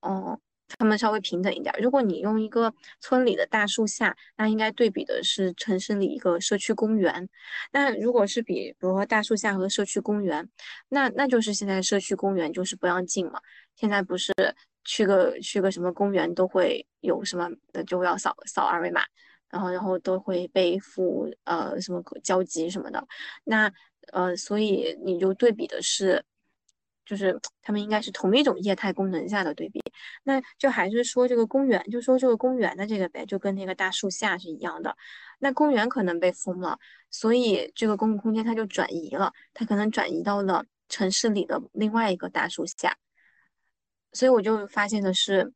[0.00, 0.38] 嗯。
[0.78, 1.74] 他们稍微平等一点。
[1.80, 7.28] 如果你用一个村里的大树下，那应该对比的是城市里一个社区公园。
[7.72, 10.48] 那如果是比，比如说大树下和社区公园，
[10.88, 13.40] 那那就是现在社区公园就是不让进嘛。
[13.74, 14.32] 现在不是
[14.84, 19.02] 去个去个什么公园都会有什么的，就要扫扫二维码，
[19.50, 23.06] 然后然后都会被付呃什么交集什么的。
[23.44, 23.72] 那
[24.12, 26.24] 呃，所以你就对比的是。
[27.10, 29.82] 就是他们应该是同一种业态功能下的对比，
[30.22, 34.96] 那就还是说这个公园，就说这个公园的这个呗，就跟那个大树下是一样的。
[35.40, 36.78] 那公园可能被封了，
[37.10, 42.96] 所以这个公共空间它就转移了，它可能转移到了城市里的另外一个大树下。
[44.12, 45.52] 所以我就发现的是，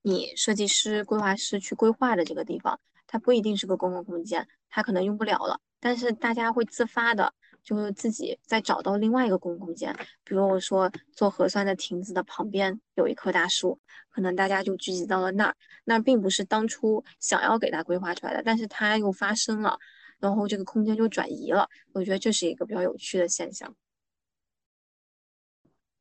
[0.00, 7.34] 你设计师、规划师去规划的这个地方，它不一定是个公共空间，它可能用不了了，但是大家会自发的。
[7.66, 15.56] 就是自己再找到另外一个公共空间，比如我说做核酸的亭子的旁边有一棵大树，可能大家就聚集到了那儿。
[15.82, 19.76] 那并不是当初想要给它规划出来的，但是它又发生了，
[20.20, 21.68] 然后这个空间就转移了。
[21.92, 23.74] 我觉得这是一个比较有趣的现象。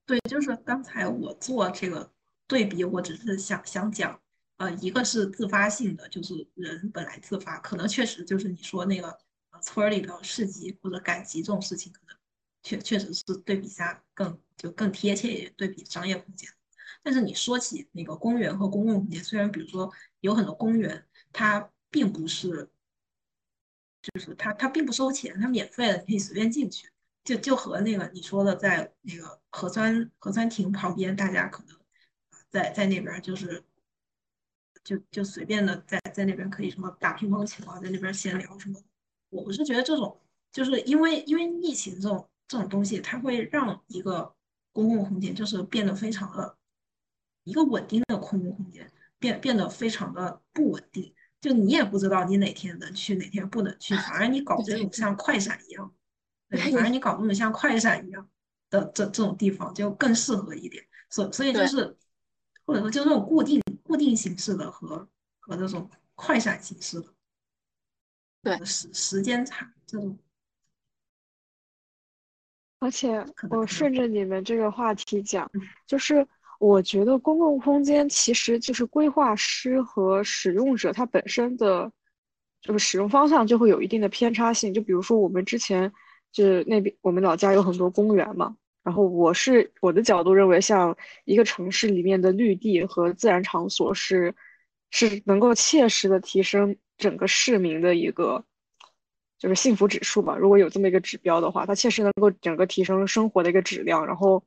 [0.06, 2.12] 对，就是刚才我做这个
[2.45, 4.21] 对比，我只是想想讲，
[4.58, 9.17] 呃，一个是自发性的，就是人本来自发，可能确实就是你说那个。
[9.65, 12.15] 村里的市集或者赶集这种事情，可能
[12.63, 16.47] 确确实是对比下更就更贴切一点，对比商业空间。
[17.04, 22.69] 但是你说起那个公园和公共空间，虽然比如说有很多公园，它并不是，
[24.01, 26.89] 就是它它并不收钱，它免费的，你可以随便进去。
[27.23, 31.75] 就就和那个你说的，在那个核酸核酸亭旁边，大家可能
[32.49, 33.63] 在在那边就是
[34.84, 38.80] 就就随便的在在那边可以什么打乒乓球啊，在那边闲聊什么。
[39.43, 40.19] 我是觉得这种，
[40.52, 44.34] 就是因为因为疫情这种这种东西，它会让一个
[44.71, 46.58] 公共空间就是变得非常的
[47.43, 55.93] 一个稳定的公共空间变变得非常的不稳定，就你也不知道你哪天能去，哪天不能去，反而你搞这种像快闪一样，
[56.50, 58.30] 对反而你搞那种像快闪一样
[58.69, 61.98] 的这这种地方就更适合一点，所所以就是
[62.65, 65.08] 或者说就这种固定固定形式的和
[65.39, 67.14] 和这种快闪形式的。
[68.45, 70.15] 对时时间差这种，
[72.78, 75.49] 而且我顺着你们这个话题讲，
[75.88, 76.24] 就是
[76.59, 81.91] 我觉得公共空间其实就是规划师和使用者他本身的，
[82.61, 84.72] 就是使用方向就会有一定的偏差性。
[84.72, 85.91] 就比如说我们之前
[86.32, 94.36] 就是那边我们老家有很多公园嘛，然后我是我的角度认为，像一个城市里面的绿地和自然场所是
[94.91, 96.78] 是能够切实的提升。
[96.98, 98.43] 整个市民的一个
[99.38, 104.06] 就是幸福指数吧，如果有这么一个指标的话，它确实能够整个提升生活的一个质量。
[104.06, 104.43] 然后，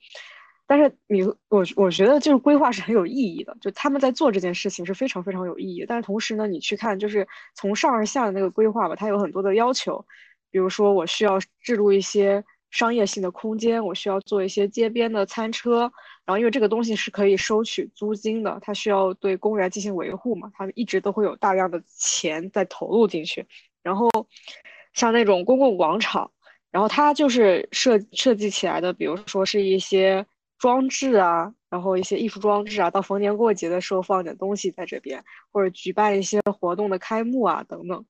[0.67, 5.85] 但是你我我觉得就是规划是很有意义的，就他们在做这件事情是非常非常有意义。
[5.87, 10.07] 但是同时呢，你去看就是从上而下的那个规划吧，它有很多的要求，
[10.51, 15.91] 比如说我需要制度一些商业性的空间，我需要做一些街边的餐车，
[16.25, 23.47] 然后因为这个东西是可以收取租金的，它需要对公园进行维护嘛，它一直都会有大量的钱在投入进去。
[23.83, 24.11] 然后
[24.93, 26.31] 像那种公共广场，
[26.71, 30.27] 然后它就是设设计起来的，比如说是一些
[30.59, 38.05] 装置啊，然后一些艺术装置啊，到逢年过节的时候放点东西在这边，或者举办一些活动的开幕啊等等。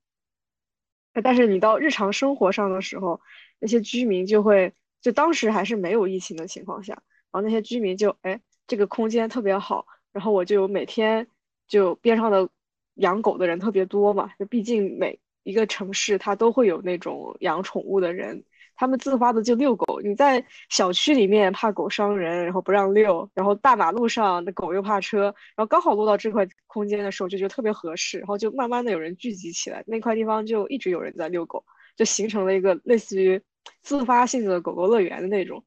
[1.22, 3.20] 但是你到日常生活上的时候，
[3.61, 6.94] 那些居民就会，就当时还是没有疫情的情况下，
[7.30, 11.26] 然后那些居民就，哎，这个空间特别好，然后我就每天
[11.66, 12.48] 就边上的
[12.94, 18.44] 养狗的人特别多嘛，就毕竟每一个城市它都会有那种养宠物的人。
[18.80, 31.64] 他们自发的就遛狗，你在小区里面怕狗伤人，然后不让遛，然后大马路上那狗又怕车，然后刚好落到这块空间的时候就觉得特别合适，然后就慢慢的有人聚集起来，那块地方就一直有人在遛狗，
[31.99, 33.42] 就形成了一个类似于
[33.82, 35.62] 自发性的狗狗乐园的那种。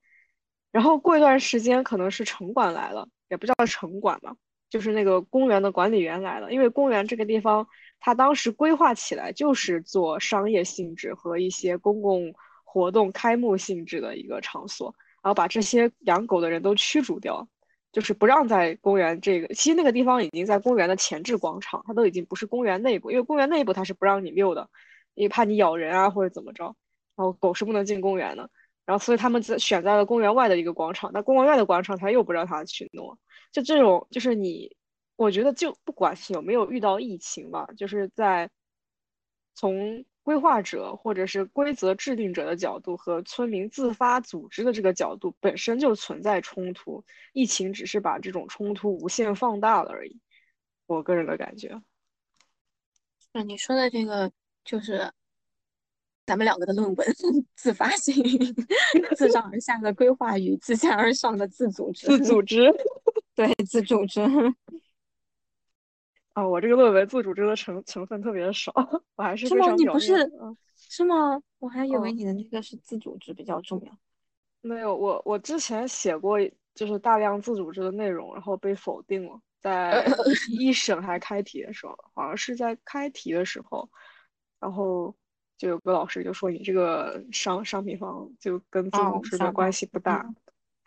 [0.71, 4.35] 然后过一段时间，可能是城管来了，也不叫城管吧，
[4.69, 7.67] 就是那个公园的管理员来了，因为公园这个地方，
[7.99, 12.33] 它当时规划起来就是做商业性质和一些公共。
[12.73, 17.45] 活动开幕性质的一个场所，然后把这些养狗的人都驱逐掉，
[17.91, 19.53] 就是不让在公园这个。
[19.53, 24.69] 其实那个地方已经在公园的前置广场，它都已经不是公园内部，因为公园内部它是不让你遛的，
[25.13, 26.75] 因为怕你咬人啊或者怎么着。
[27.15, 28.49] 然后狗是不能进公园的，
[28.85, 33.17] 然后所以他们在选在了公园外的一个广场，那公园外的广场他又不让他去弄。
[33.51, 34.75] 就这种，就是你，
[35.15, 38.49] 我觉得就不管有没有遇到疫情吧，就是在
[39.53, 40.05] 从。
[40.23, 47.03] 规划者或者是规则制定者的角度和村民自发组织的这个角度本身就存在冲突，
[47.33, 50.19] 疫情只是把这种冲突无限放大了而已。
[50.85, 51.81] 我个人的感觉。
[53.33, 54.31] 是你说的这个，
[54.63, 55.11] 就是
[56.25, 57.07] 咱们两个的论文
[57.55, 58.15] 自发性、
[59.15, 62.07] 自上而下的规划与自下而上的自组织。
[62.07, 62.71] 自组织，
[63.35, 64.21] 对，自组织。
[66.33, 68.71] 啊，我这个论文自组织的成成分特别的少，
[69.15, 69.73] 我还是是吗？
[69.73, 70.31] 你不是
[70.75, 71.41] 是吗？
[71.59, 73.97] 我还以为你的那个是自组织比较重要。
[74.61, 76.37] 没有，我我之前写过
[76.73, 80.05] 就是大量自组织的内容，然后被否定了，在
[80.57, 83.89] 一审还开题的时候，好像是在开题的时候，
[84.61, 85.13] 然后
[85.57, 90.33] 就有个老师就说你这个商商品房就跟自组织的关系不大，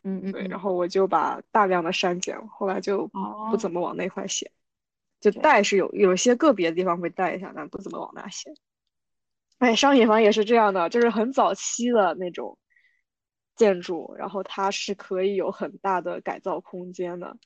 [0.04, 3.10] 嗯嗯，对，然后我就把大量的删减了，后来就
[3.50, 4.50] 不怎么往那块写。
[5.20, 8.52] 就带是有有些个别的地方会带一下，但不怎么往那写。
[9.56, 12.58] 哎，商品房也是这样的，就是很早期的那种
[13.56, 17.38] 建筑，然后它是可以有很大的改造空间的。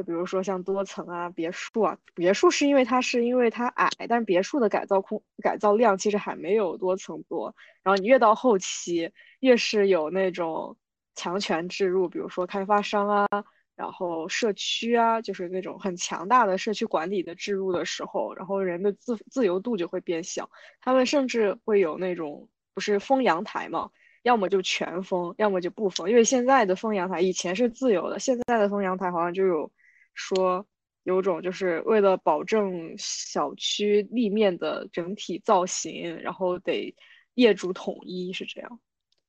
[0.00, 7.54] 就比如说像多层啊、别墅啊，别墅是因为它是因为它矮，但别墅的改造空改造量其实还没有多层多。
[7.82, 10.74] 然后你越到后期，越是有那种
[11.14, 13.28] 强权置入，比如说开发商啊。
[13.76, 20.50] 然后社区啊，就是那种很强大的社区管理的置入的时候，然后人的自自由度就会变小。
[20.80, 23.90] 他们甚至会有那种不是封阳台嘛，
[24.22, 26.08] 要么就全封，要么就不封。
[26.10, 29.72] 因为现在的封阳台以前是自由的，现在的封阳台好像就有
[30.20, 30.66] 说
[31.04, 36.94] 有种就是为了保证小区立面的整体造型，然后得
[37.34, 38.80] 业主统一是这样，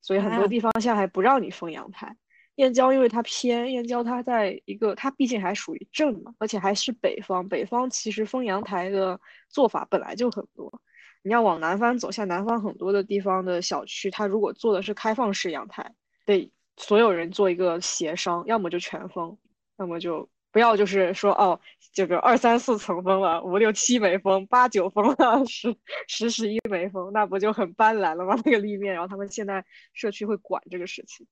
[0.01, 2.17] 所以很多地方现在还不让你封阳台。
[2.55, 7.47] 燕郊因为它偏，燕郊它在一个，它毕竟还属于镇嘛，而且还是北方。
[7.47, 9.19] 北方其实封阳台的
[9.49, 10.81] 做法本来就很多。
[11.23, 19.37] 你要往南方走，像南方很多的地方的小区，它如果做的是开放式阳台，得所有人做一个协商，要么就全封，
[19.77, 21.59] 要么就不要，就是说哦，
[21.93, 25.75] 这个二三四层封了，五六七没封，八九封了，十
[26.07, 28.35] 十十一没封，那不就很斑斓了吗？
[28.43, 31.25] 那个立面，然后他们现在社区会管这个事情。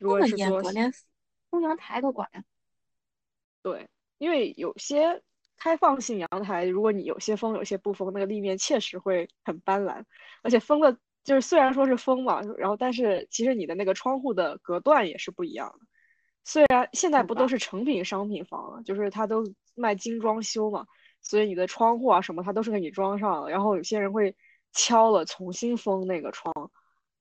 [0.00, 0.92] 如果是说连
[1.48, 2.42] 封阳台都管呀，
[3.62, 3.88] 对，
[4.18, 5.22] 因为有些
[5.56, 10.02] 开放性阳台，如果你有些封，有些不封，那个立面确实会很斑斓。
[10.42, 15.86] 而且封了，就是虽然说是封嘛，然后但是其实你的那个窗户的隔断也是不一样的。
[16.46, 19.44] 虽然现在不都是成品商品房了，就是它都
[19.74, 20.86] 卖精装修嘛，
[21.20, 23.50] 所以你的窗户啊什么，它都是给你装上了。
[23.50, 24.34] 然后有些人会
[24.72, 26.70] 敲了重新封那个窗。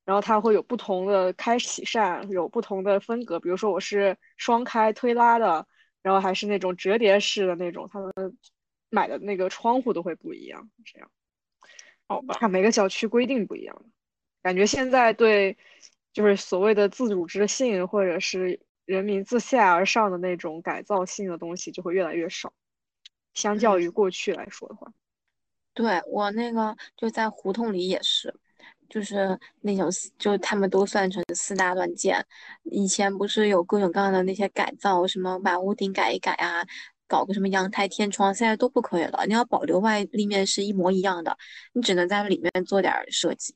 [0.05, 3.39] 然后它会有不同的开启扇，有不同的风格。
[3.39, 5.65] 比如说我是双开推拉的，
[6.03, 8.13] 然后还是那种折叠式的那种，他们
[8.91, 10.69] 买的那个窗户都会不一样。
[10.85, 11.09] 这样，
[12.07, 13.81] 好吧，看每个小区规定不一样。
[14.43, 15.57] 感觉现在对，
[16.13, 22.53] 就是所谓的自主之性或者是人民自下而上的那种改造性的东西就会越来越少，
[23.33, 24.91] 相较于过去来说的话。
[25.73, 28.33] 对我那个就在胡同里也是。
[28.87, 32.23] 就是那种，就他们都算成四大乱建。
[32.65, 36.63] 以前不是有各种各样的那些改造，什么把屋顶改一改啊，
[37.07, 39.25] 搞个什么阳台天窗，现在都不可以了。
[39.25, 41.35] 你要保留外立面是一模一样的，
[41.73, 43.55] 你只能在里面做点设计，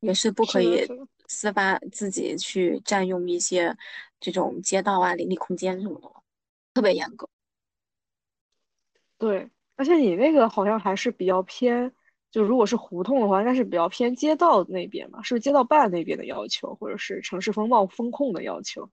[0.00, 0.86] 也是不可以
[1.28, 3.76] 私发自己去占用一些
[4.20, 6.08] 这种街道啊、邻里空间什么的，
[6.74, 7.28] 特别严格。
[9.18, 11.92] 对，而且你那个好像还是比较偏。
[12.32, 18.90] 就如果是胡同的话，应该是比较偏街道那边嘛，是不是街道办那边的要求，或者是城市风貌风控的要求？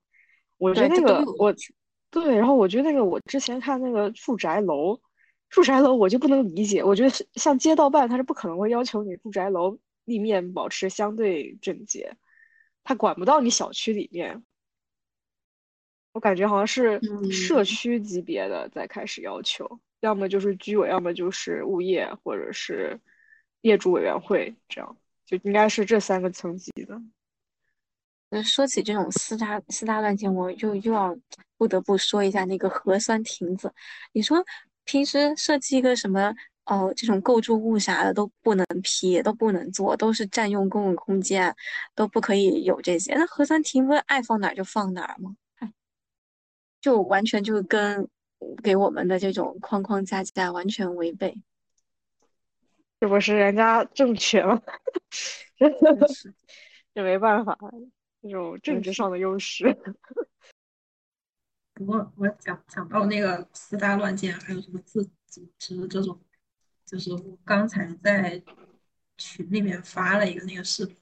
[0.58, 1.54] 我觉得那个我，
[2.10, 4.98] 对，然后我觉得那个我之前看那个住宅楼，
[5.50, 12.16] 住宅楼我就不能理解，我觉得像街道办他是不可能会要求你住宅楼立面保持相对整洁，
[12.84, 14.44] 他管不到你小区里面，
[16.12, 23.00] 我感觉好像是社区级别的在开始要求，要么就是居委，要么就是物业，或者是。
[23.66, 27.02] 业主委员会这样就应该是这三个层级的。
[28.28, 31.18] 那说起这种私搭私搭乱建，我就又要
[31.58, 33.74] 不得不说一下那个核酸亭子。
[34.12, 34.44] 你说
[34.84, 41.53] 平时设计一个什么哦，这种构筑物啥的都不能批，都不能做，都是占用公共空间，
[41.93, 43.14] 都不可以有这些。
[43.16, 45.36] 那核酸亭不是爱放哪儿就放哪儿吗？
[46.80, 48.09] 就完全就跟
[48.61, 51.41] 给我们的这种框框架架完全违背。
[52.99, 54.61] 这不是人家政权吗？
[55.57, 56.34] 真的是，
[56.93, 57.57] 也没办法，
[58.22, 59.78] 这种政治上的优势。
[61.74, 66.20] 不过我讲讲到那个四大乱建，还有什么自组织这种，
[66.94, 68.39] 就是我刚才在
[69.18, 70.96] 群里面发了一个那个视频，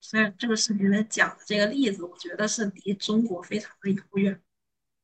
[0.00, 4.40] 虽然这个视频里面讲的这个例子，我觉得是离中国非常的遥远，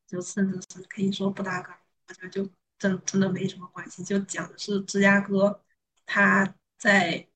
[0.07, 1.73] 就甚至是可以说不搭嘎，
[2.05, 2.49] 好像就
[2.79, 5.61] 真真的没什么关系，就讲的是芝加哥。
[6.05, 7.27] 他在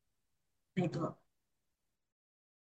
[0.76, 1.17] 那个，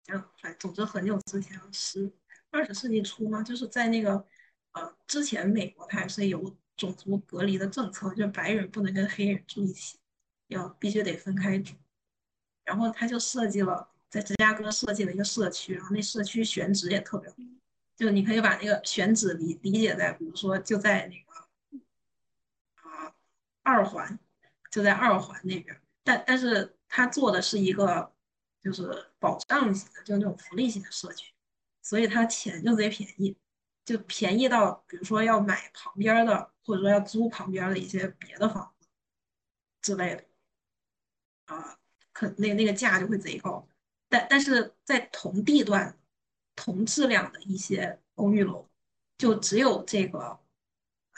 [0.02, 2.12] 讲反总之很久之前是
[2.50, 4.26] 二十世纪初嘛，就是在那个
[4.72, 9.98] 呃之前，美国它还是有种族隔离的政策，就白人不能跟黑人住一起，
[10.48, 11.74] 要必须得分开住。
[12.64, 17.36] 然后他就设计了在芝加哥设计了一个社区，然后那社区选址也特别好，
[17.96, 21.48] 就你可以把那个选址理理解在，比如说就在那个
[22.88, 23.14] 啊
[23.62, 24.18] 二环，
[24.70, 25.80] 就在二环那边。
[26.02, 28.12] 但但是他做的是一个
[28.62, 31.32] 就是保障型的，就那种福利型的社区，
[31.82, 33.36] 所以他钱就贼便宜，
[33.84, 38.88] 就便宜到比如说要买旁边的，或者说要租旁边的一些别的房子
[39.82, 40.24] 之类的，
[41.46, 41.78] 啊，
[42.12, 43.66] 可那那个价就会贼高。
[44.08, 45.98] 但但是在同地段、
[46.56, 48.68] 同质量的一些公寓楼，
[49.18, 50.38] 就只有这个，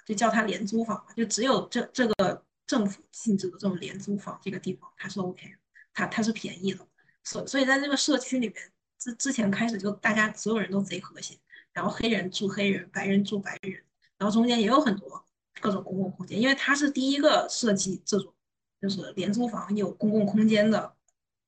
[0.05, 2.43] 就叫它廉租房，就只有这这个。
[2.67, 5.55] 政府性质的这种廉租房，这个地方它是 OK，
[5.95, 6.85] 它它是便宜的，
[7.23, 11.39] 所所以在这个社区里面，之之前开始就大家所有人都贼和谐，
[11.77, 13.85] 然后黑人住黑人，白人住白人，
[14.17, 15.23] 然后中间也有很多
[15.61, 18.35] 各种公共空间，因为它是第一个设计这种
[18.81, 20.97] 就是廉租房有公共空间的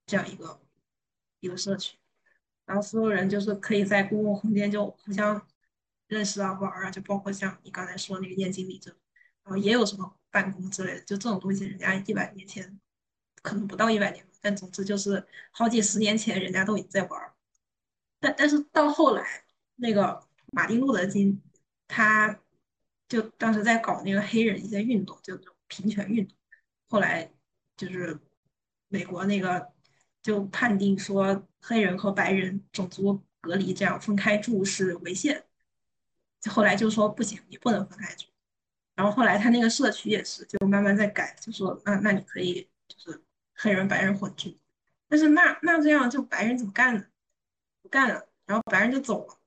[0.04, 0.60] 这样一个
[1.40, 1.96] 一个社区，
[2.66, 5.46] 然后所有人就是可以在公共空间就互相
[6.06, 8.90] 认识啊玩啊，就包括像你刚才说那个燕京里这，
[9.42, 10.14] 然后也有什么。
[10.30, 12.78] 办公之类的，就这种东西，人家一百年前
[13.40, 17.32] 可能不到一百年，但总之就是好几十年前，人家都已经在玩
[18.20, 19.44] 但但是到后来，
[19.80, 20.20] 那个
[20.52, 21.42] 马丁路德金，
[21.86, 22.38] 他
[23.08, 26.36] 就当时在搞那个黑人一些运动，就平权运动。
[26.88, 27.32] 后来
[27.76, 28.18] 就是
[28.88, 29.72] 美国那个
[30.22, 35.44] 就判定说，黑人和白人种族隔离这样分开住是违宪。
[36.50, 38.26] 后来就说不行，你不能分开住。
[38.94, 43.22] 然后后来他那个社区也是，就慢慢在改，就说那那你可以就是
[43.54, 44.58] 黑人白人混住，
[45.08, 47.04] 但是那那这样就白人怎么干呢？
[47.80, 49.37] 不干了，然后白人就走了，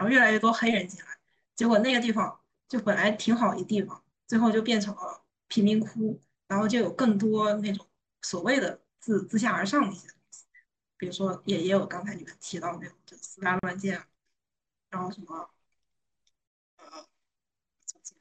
[0.00, 1.06] 然后越来越多黑人进来，
[1.54, 7.86] 结果那个地方就本来挺好一地方，最后就变成了贫民窟，然后就有更多那种
[8.22, 10.46] 所谓的自自下而上的一些东西，
[10.96, 14.02] 比如说也也有刚才你们提到那种就四大乱建，
[14.88, 15.50] 然后什么。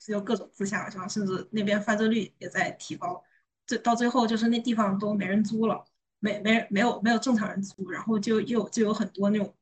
[0.07, 3.23] 有各种自下而上，甚至那边犯罪率也在提高，
[3.67, 5.85] 最到最后就是那地方都没人租了，
[6.17, 9.55] 没没没有没有正常人租，然后就又就有很多那种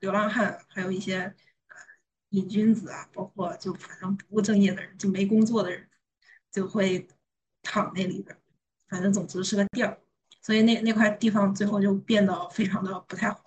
[0.00, 1.34] 流浪汉，还有一些
[2.30, 5.88] 瘾君子啊，包括就反正不务正业的人，就没工作的人，
[6.50, 7.06] 就会
[7.62, 8.36] 躺那里边，
[8.88, 9.98] 反正总之是个地儿，
[10.42, 13.42] 所以那那块地方最后就变得非常的不太好，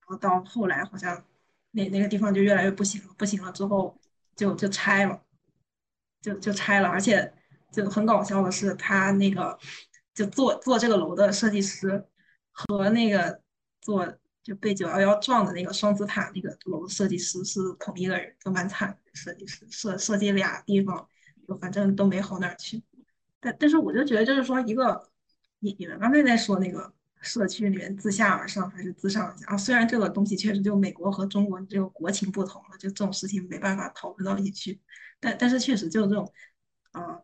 [0.00, 1.24] 然后到后来好像
[1.72, 3.98] 那那个地方就越来越不行了，不行了之后
[4.34, 5.22] 就就拆了。
[6.20, 7.32] 就就拆了，而且
[7.70, 9.56] 就很搞笑的是，他那个
[10.12, 12.04] 就做做这个楼的设计师
[12.50, 13.40] 和那个
[13.80, 14.04] 做
[14.48, 21.06] 就被九幺幺撞的那个双子塔那个楼设计师是同一个人，就蛮惨的设计师设设计俩地方，
[21.46, 22.82] 就反正都没好哪儿去。
[23.38, 25.10] 但但是我就觉得就是说一个，
[25.60, 29.56] 你你们刚才在说那个社区里面自下而上还是自上而下啊？
[29.56, 34.80] 虽然这个东西确实就美国和中国这个国情不同了，就这种事情没办法讨论到一起去。
[35.20, 36.32] 但但是确实就是这种
[36.92, 37.20] 啊。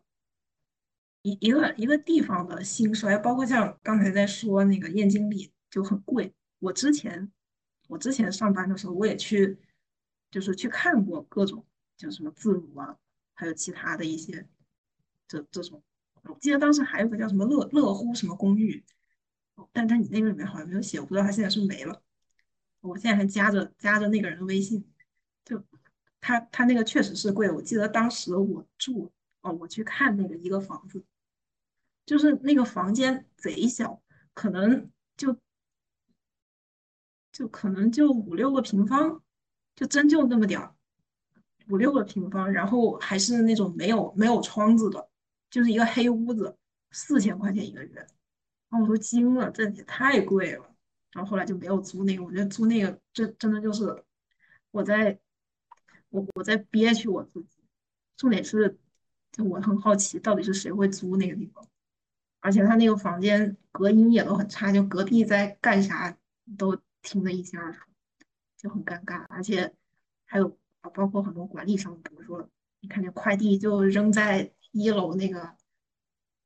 [1.27, 6.31] 一一个一个地方的兴衰，包括像刚才在说那个燕京里就很贵。
[6.59, 7.31] 我之前
[7.87, 9.57] 我之前上班的时候，我也去，
[10.31, 11.65] 就是去看过各种，
[11.97, 12.97] 就什么自如啊，
[13.33, 14.47] 还有其他的一些
[15.27, 15.83] 这这种。
[16.23, 18.83] 我记得当时还有个叫什么乐乐乎什么公寓，
[19.71, 22.01] 但但你那个里面好像没有写，我不知道他现在是没了。
[22.81, 24.83] 我现在还加着加着那个人的微信，
[25.43, 25.63] 就
[26.19, 27.51] 他他那个确实是贵。
[27.51, 31.03] 我记得当时我住哦，我去看那个一个房子。
[32.05, 33.99] 就是那个房间贼小，
[34.35, 35.35] 可能就
[37.35, 39.21] 就可能就五六个平方，
[39.75, 40.73] 就真就那么点儿，
[41.67, 45.09] 五六个平方，然后还是那种没有没有窗子的，
[45.49, 46.55] 就是一个黑屋子，
[46.91, 48.07] 四千块钱一个月，
[48.69, 50.73] 然后我都惊了，这也太贵了。
[51.11, 54.01] 然后后来就没有租那个，我觉得租那个真真的就是
[54.71, 55.19] 我在
[56.11, 57.57] 我我在憋屈我自己。
[58.15, 58.79] 重点是，
[59.45, 61.67] 我很好奇到底是谁会租那个地方。
[62.39, 66.17] 而且他那个房间隔音也都很差，就隔壁在干啥
[66.57, 67.79] 都听得一清二楚，
[68.57, 69.23] 就很尴尬。
[69.29, 69.73] 而且
[70.25, 72.49] 还有啊，包括很多管理上，比如说
[72.81, 75.55] 你看见快递就扔在一楼那个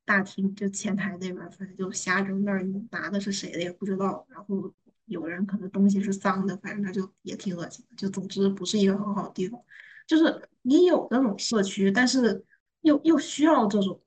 [0.06, 4.28] 大厅，就前台那边，反正就瞎扔那儿，拿的是谁的也不知道。
[4.30, 4.74] 然后
[5.06, 7.96] 有人可能东西是脏的，反正他就也挺恶心的。
[7.96, 9.60] 就总之不是一个很好的地方。
[10.06, 12.46] 就是你有那种社区，但是
[12.82, 14.02] 又又需要这种。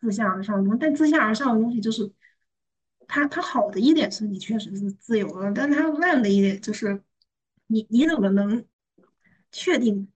[0.00, 2.08] 自下而上的，但自下而上的东西就是，
[3.08, 7.02] 它它好的一点是你确实是自由了，但它烂的一点就是，
[7.66, 8.64] 你你怎么能
[9.50, 10.06] 确定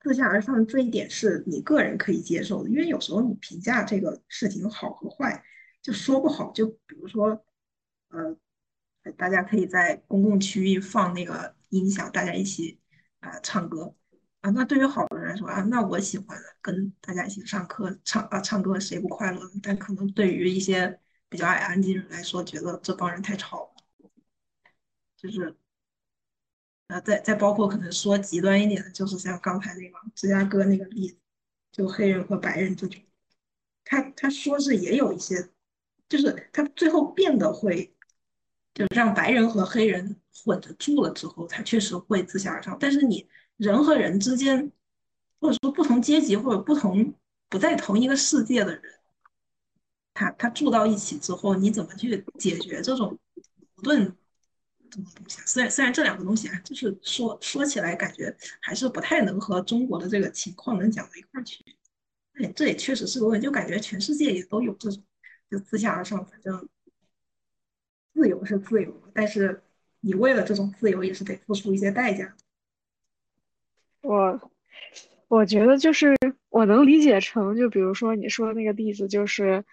[0.00, 2.68] 自下而上这一点是你个人可以接受的？
[2.68, 5.42] 因为有时候你评价这个事情好和坏，
[5.80, 6.50] 就说不好。
[6.52, 7.44] 就比如说，
[8.08, 8.36] 呃，
[9.16, 12.80] 大家可以在公共区域放那个音响，大家一起
[13.20, 13.94] 啊唱歌。
[14.40, 19.40] 啊，那对于好多人来说啊，那我喜欢跟大家一起上课唱啊唱歌，谁不快乐？
[19.62, 20.98] 但可能对于一些
[21.30, 23.70] 比较爱安静人来说，觉得这帮人太吵了。
[25.16, 25.56] 就是，
[26.88, 31.16] 呃，再再包括可能说极端一点的，就是像刚才那个芝加哥那个例子，
[31.72, 33.00] 就黑人和白人这种，
[33.84, 35.48] 他他说是也有一些，
[36.08, 37.94] 就是他最后变得会，
[38.74, 43.26] 就让白人和黑人混着住了之后，他确实会自下而上，但是你。
[43.60, 44.72] 人和人之间，
[45.38, 47.14] 或者说不同阶级或者不同
[47.50, 48.99] 不在同一个世界的人，
[50.20, 53.18] 他他住到一起之后，你怎么去解决这种
[53.74, 54.04] 矛盾
[54.90, 55.40] 这种东西？
[55.46, 61.64] 虽然虽然这两个东西啊，就是说说起来感觉还是不太能和中国的这个情况能讲到一块去。
[62.34, 65.02] 哎，这也确实是个问题，就感觉全世界也都有这种，
[65.50, 66.68] 就自下而上，反正
[68.12, 69.62] 自由是自由，但是
[70.00, 72.36] 你为了这种自由也是得付出一些代价。
[74.02, 74.50] 我
[75.28, 76.14] 我觉得就是
[76.50, 79.64] 我能理解成，就比如说你说的那个例子，就是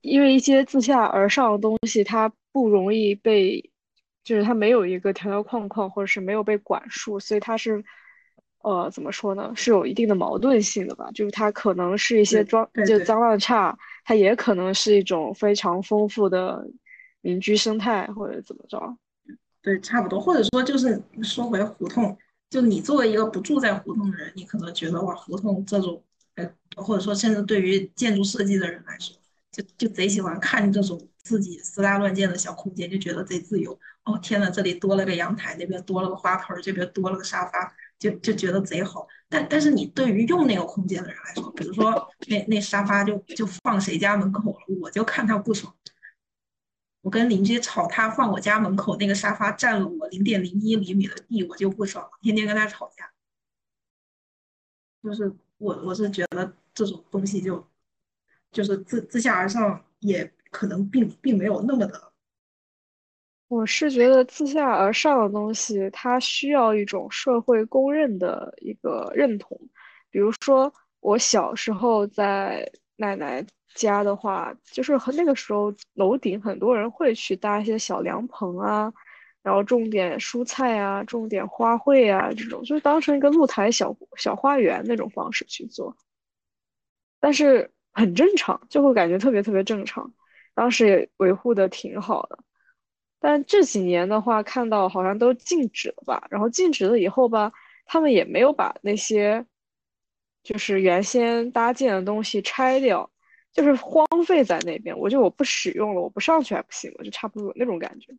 [0.00, 3.70] 因为一些自下而上的东西，它不容易被，
[4.24, 7.84] 就是它没有一个条条框框，或者是没有被管束，所以它是，
[8.62, 9.52] 呃，怎么说呢？
[9.54, 11.10] 是有一定的矛盾性的吧？
[11.12, 16.66] 就是它可能是一些装，就脏乱差，它也可能是一种非常丰富的
[17.20, 18.96] 民居生态，或者怎么着？
[19.62, 22.16] 对，差不多，或者说就是说回胡同。
[22.48, 26.02] 就你作为一个不住在胡同的人，你可能觉得哇，胡同这种，
[26.34, 29.14] 呃，或者说甚至对于建筑设计的人来说，
[29.52, 33.78] 就就贼喜欢看这种自己私搭乱建的小空间，就觉得贼自由。
[34.04, 39.06] 哦天呐，这里多了个阳台，那边多了个花盆，这边多了个沙发，就就觉得贼好。
[39.28, 45.74] 但但是你对于用那个空间的人来说，比如说那那沙发就就放谁家门口了，我就看他不爽。
[47.02, 53.10] 我跟邻居吵，他放我家门口那个沙发占了我零点零一厘米的地，我就不爽，天天跟他吵架。
[55.02, 57.66] 就是我我是觉得这种东西就
[58.52, 62.12] 就是自自下而上，也可能并并没有那么的。
[63.48, 69.60] 我是觉得自下而上的东西，它需要一种社会公认的一个认同。
[70.10, 73.44] 比如说我小时候在奶奶。
[73.76, 78.92] 家的话，就是和那个时候楼顶很多人会去搭一些小凉棚啊，
[79.44, 85.96] 然后种点蔬菜啊，种点花卉啊，这种就是当成一个露台小小花园那种方式去做。
[87.20, 90.12] 但是很正常，就会感觉特别特别正常。
[90.54, 92.38] 当时也维护的挺好的。
[93.18, 96.26] 但这几年的话，看到好像都禁止了吧？
[96.30, 97.52] 然后禁止了以后吧，
[97.84, 99.44] 他们也没有把那些
[100.42, 103.10] 就是原先搭建的东西拆掉，
[103.52, 104.98] 就是荒废在那边。
[104.98, 107.04] 我觉得我不使用了，我不上去还不行吗？
[107.04, 108.14] 就差不多有那种感觉。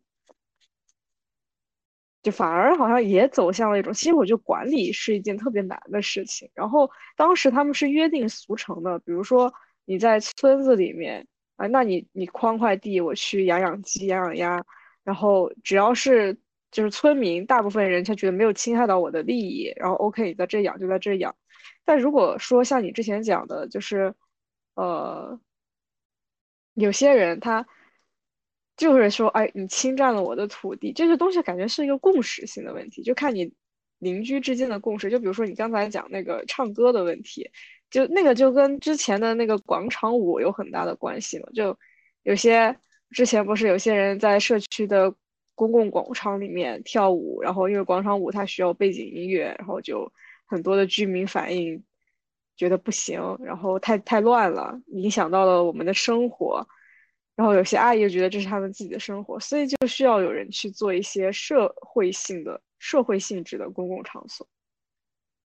[2.22, 6.48] 就反而好像也走向了一种，其实我觉得管理是一件特别难的事情。
[6.54, 9.52] 然后当时他们是约定俗成的，比如说
[9.84, 14.64] 你在村子里面啊，那你你框块地，我去养养鸡、养养鸭。
[15.04, 16.38] 然后只要是
[16.70, 21.34] 就是村民，大部分人他觉得没有侵害到我的利益，然后 OK，你在这养就在这养。
[21.84, 24.14] 但如果说像你之前讲的，就是
[24.76, 25.40] 呃，
[26.74, 27.66] 有些人他
[28.76, 33.52] 就是说，哎，你侵占了我的土地，这个东西感觉是一个共识性的问题，就看你
[33.98, 35.10] 邻居之间的共识。
[35.10, 37.50] 就比如说你刚才讲那个唱歌的问题，
[37.90, 41.76] 就那个就跟之前的那个广场舞有很大的关系了，就
[42.22, 42.76] 有些。
[43.14, 45.14] 之前不是有些人在社区的
[45.54, 50.10] 公共广场里面跳舞，然后因为广场舞它需要背景音乐，然后就
[50.46, 51.84] 很多的居民反映
[52.56, 56.66] 觉得不行，然后太太乱了，影响到了我们的生活。
[57.34, 64.46] 然后有些阿姨又觉得这是他们自己的生活，所以就需要有人去做一些社会性的、社会性质的公共场所。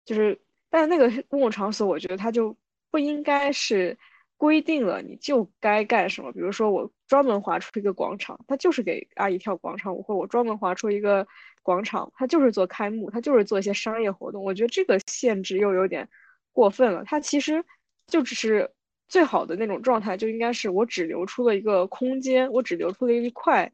[0.04, 2.56] 就是，但是那个公共场所，我觉得它就
[2.90, 3.98] 不应该是。
[4.36, 11.26] 规定了你就该干什么，比如说我专门划出一个广场，它就是给阿姨跳广场舞，或我专门划出一个
[11.62, 14.42] 广场，它就是做开幕，它就是做一些商业活动。
[14.42, 16.06] 我觉得这个限制又有点
[16.52, 17.04] 过分了。
[17.04, 17.64] 它其实
[18.08, 18.70] 就只是
[19.08, 23.70] 最好的那种状态，就应该是我只留出了一个空间，我只留出了一块，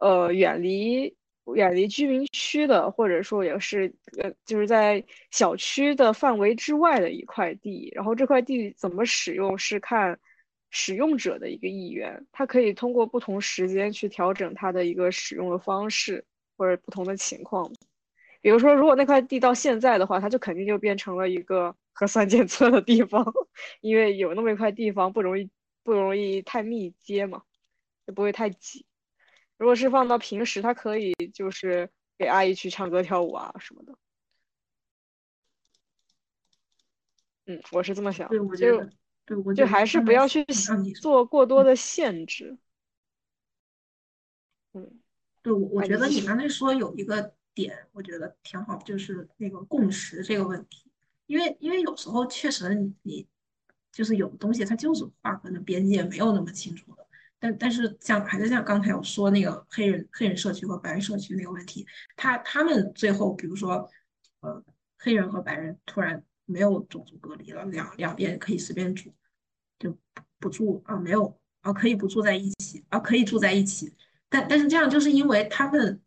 [0.00, 1.16] 呃，远离。
[1.54, 5.00] 远离居民区的，或者说也是呃，就是在
[5.30, 10.18] 小区的范围之外的一块地，然后这块地怎么使用是看
[10.70, 16.24] 使用者的一个意愿，它可以通过不同时间去调整它的一个使用的方式
[16.56, 17.70] 或者不同的情况。
[18.40, 23.24] 比如说，如果那块地到现在的话，它就肯定就变成了一个核酸检测的地方，
[23.80, 25.48] 因为有那么一块地方不容易
[25.82, 27.42] 不容易太密接嘛，
[28.06, 28.84] 就不会太挤。
[29.56, 33.98] 如果是放到平时，他可以就是给阿姨去唱歌跳舞啊什么的。
[37.46, 38.28] 嗯，我是这么想。
[38.28, 38.90] 对，我觉得，
[39.24, 40.44] 对，我就还是不要去
[41.00, 42.58] 做过多的限制。
[44.74, 45.00] 嗯，
[45.40, 50.85] 对，我我觉得你刚才说有一个点，我觉得挺好，就是那个共识这个问题。
[51.26, 53.26] 因为因为有时候确实你
[53.92, 57.06] 就是有的东西它就是划分的边界没有那么清楚的。
[57.38, 63.88] 但但是像还是像刚才我说那个黑人黑人社区和白人社区那个问题，他他们最后比如说，
[64.40, 64.64] 呃，
[64.98, 69.14] 黑人和白人突然没有种族隔离了，两两边可以随便住，
[69.78, 69.96] 就
[70.38, 73.94] 不住啊，没有啊，可以不住在一起啊，可以住在一起。
[74.30, 76.00] 但但是这样就是因为他们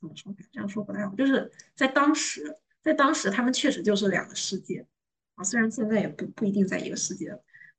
[0.00, 0.34] 怎么说？
[0.50, 4.86] 这样说不太好，就是在当时，在当时他们确实就是两个世界
[5.34, 7.38] 啊，虽然现在也不不一定在一个世界，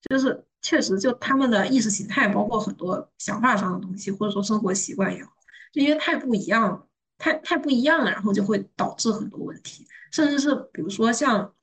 [0.10, 0.46] 就是。
[0.66, 5.30] 确实，就他们的意识形态，包括很多想法上的东西，或者说生活习惯也好，
[5.74, 6.88] 就因为太不一样，
[7.18, 11.54] 太太不一样了，然后就会导致很多问题，甚至是比如说像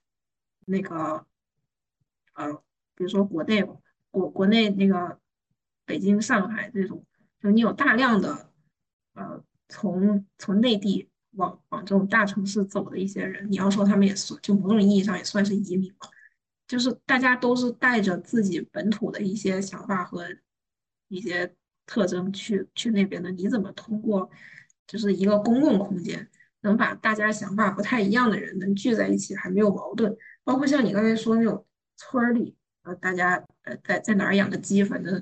[0.67, 1.25] 那个
[2.35, 2.53] 呃，
[2.95, 3.65] 比如说国内
[4.11, 5.19] 国国内那个
[5.87, 7.03] 北京、上海这种，
[7.43, 8.51] 就你有大量的
[9.15, 11.10] 呃从从内地
[11.41, 16.07] 往往这种大城市走的一些人，你要说他们也算，就某种意义上也算是移民吧。
[16.69, 20.25] 就是大家都是带着自己本土的一些想法和
[21.09, 21.53] 一些
[21.85, 24.31] 特征去去那边的，你怎么通过
[24.87, 26.29] 就是一个公共空间，
[26.61, 30.17] 能把大家想法不太一样的人能聚在一起，还没有矛盾？
[30.45, 31.67] 包括像你刚才说那种
[31.97, 35.21] 村里，呃，大家呃在在哪儿养的鸡，反正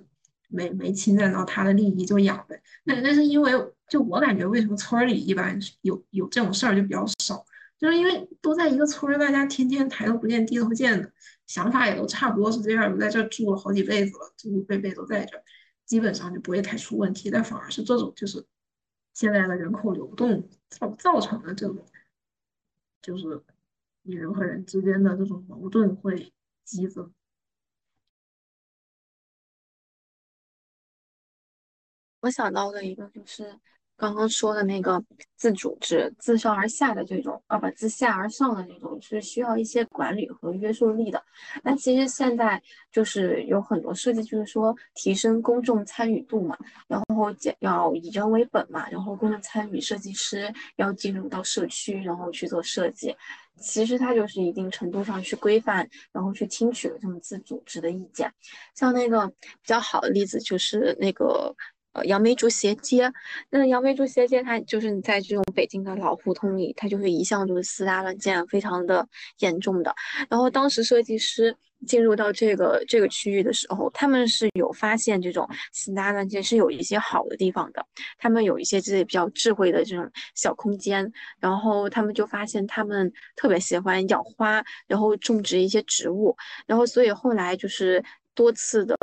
[0.49, 2.61] 没没侵占到他的利益就养呗。
[2.85, 3.53] 那那是因为
[3.89, 7.45] 就我感觉，为什么村里一般有有这种事儿就比较少？
[7.79, 11.13] 就是因为都在一个村儿，大家天天抬头不见低头见的。
[11.47, 15.43] 想法也都差不多是这样，在这住了好几辈子了，祖祖辈辈都在这，
[15.87, 17.31] 基本上就不会太出问题。
[17.31, 18.45] 但反而是这种，就是
[19.15, 21.87] 现在的人口流动造造成的这种，
[23.01, 23.43] 就是
[24.03, 26.33] 你人和人之间的这种矛盾会
[26.65, 27.11] 激增。
[32.21, 33.59] 我想到的一个就是。
[33.99, 35.03] 刚刚说的那个
[35.35, 41.21] 自主制、自上而下的这种，啊不，自下而上的那种，是需要一些管理和约束力的。
[41.65, 53.13] 那其实现在就是有很多设计，就是说提升公众参与度嘛，然后要以人为本嘛，然后公众参与，设计师要进入到社区，然后去做设计。
[53.61, 58.33] 其实它就是一定程度上去规范，然后去听取了这种自组织的意见。
[58.77, 59.35] 像那个比
[59.65, 61.53] 较好的例子就是那个。
[61.93, 63.13] 呃杨梅竹斜街。
[63.51, 69.07] 那杨梅竹斜街它就是你在这种北京的老胡同里，它就是一向就是私搭乱建非常的
[69.39, 69.95] 严重的。
[70.29, 71.57] 然后当时设计师。
[71.87, 77.87] 进入到这个这个区域的时候，他们是有发现这种私搭乱建是有一些好的地方的，
[78.19, 86.37] 他们有一些这些比较智慧的这种小空间，然后他们就发现他们特别喜欢养花，然后种植一些植物，
[86.67, 88.03] 然后所以后来就是
[88.35, 88.97] 多次的。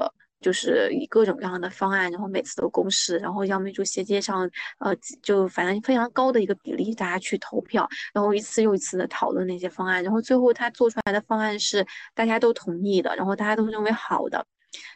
[0.46, 11.84] 就是以各种各样的方案，然后每次都公示，然后要么就衔接上，呃，就反正非常高的一个比例，大家去投票，然后一次又一次的讨论那些方案，然后最后他做出来的方案是
[12.14, 14.46] 大家都同意的，然后大家都认为好的。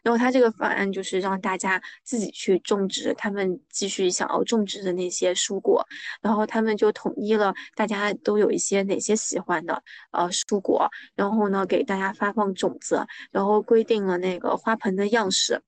[0.03, 5.85] 然后他这个方案就是让大家自己去种植他们继续想要种植的那些蔬果，
[6.21, 15.61] 然后他们就统一了大家都有一些哪些喜欢的呃蔬果，然后呢给大家发放种子，然后规定了那个花盆的样式。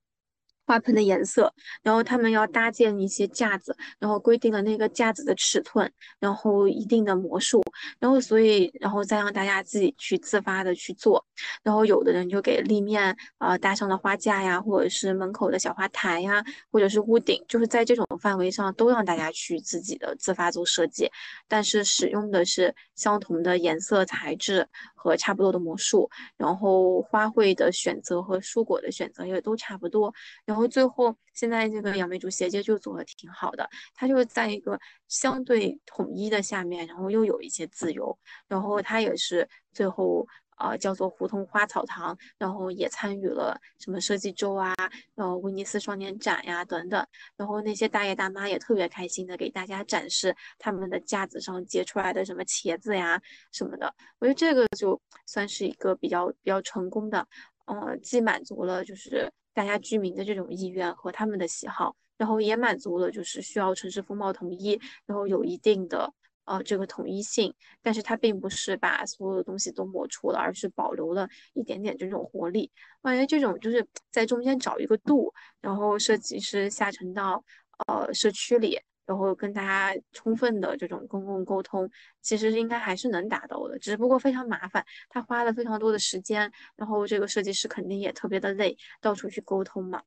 [0.65, 1.53] 花盆的颜色，
[1.83, 7.61] 然后他们要搭建一些架子，然后规定了那个架子的尺寸，然后一定的模数，
[7.99, 11.25] 然后所以，然后再让大家自己去自发的去做，
[11.63, 21.09] 然后有的人就给立面啊搭上了花架呀，或者是门口的小花台呀，或者是屋顶，就是在这种范围上都让大家去自己的自发做设计，
[21.47, 30.13] 但是使用的是相同的颜色材质和差不多的模数，然后花卉的选择和蔬果的选择也都差不多，
[30.51, 30.67] 然后。
[30.67, 40.27] 最后，现在这个杨梅竹斜街就做的挺好的，它就是在一个相对统一的下面，然后又有一些自由，然后它也是最后。
[40.57, 44.75] 呃，叫做胡同花草堂，然后也参与了什么设计周啊，
[45.15, 47.03] 然后威尼斯双年展呀等等，
[47.35, 53.19] 然后那些大爷大妈也特别开心的给大家展示他们的架子上结出来的什么茄子呀
[53.51, 57.27] 什么的，我觉得这个就算是一个比较比较成功的，
[57.65, 66.13] 呃，既满足了就是大家居民的这种意愿和他们的喜好，然后也满足了就是需要城市风貌统一，然后有一定的。
[66.43, 72.69] 呃，这个统一性，但是它并不是把所有的东西都抹除了，而是保留了一点点这种活力。
[73.01, 75.31] 我感觉这种就是在中间找一个度，
[75.61, 77.45] 然后设计师下沉到
[77.87, 81.89] 呃社区里，然后跟大家充分的这种公共沟通，
[82.21, 90.01] 其实应该还是能达到的，只不过非常麻烦，他花了非常多的时间，然后这个设计师肯定也特别的累，到处去沟通嘛。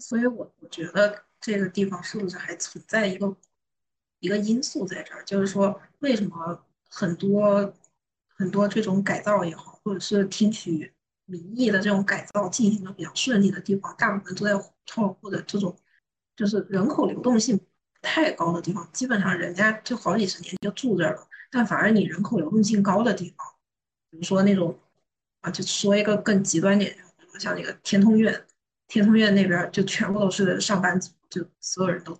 [0.00, 3.36] 所以我我觉得这个地方是不是还存在一个？
[4.20, 7.72] 一个因素在这儿，就是说，为什么很多
[8.26, 10.92] 很多这种改造也好，或者是听取
[11.24, 15.78] 民意的这种改造进行的比较顺利的地方，大部分都在胡同或者这种
[16.38, 17.58] 就是人口流动性
[18.00, 21.28] 太高的地方，基本上人家就好几十年就住这儿了。
[21.50, 23.44] 但反而你人口流动性高的地方，
[24.08, 24.78] 比如说那种
[25.40, 26.96] 啊，就说一个更极端点，
[27.40, 28.46] 像那个天通苑，
[28.86, 32.16] 天通苑那边就全部都是上班族，就所有人都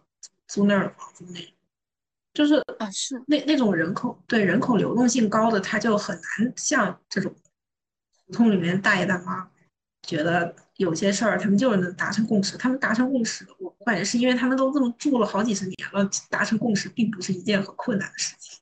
[0.48, 1.52] 租那儿的房子那种。
[2.34, 7.32] 就是啊，是那那种人口对人口流动性高的，他就很难像这种
[8.26, 9.48] 胡同里面大爷大妈，
[10.02, 12.56] 觉得有些事儿他们就是能达成共识。
[12.56, 18.58] 他们达成共识，我我感觉是因为他们都这么住了好几十年了，达成共识并不是一件很困难的事情。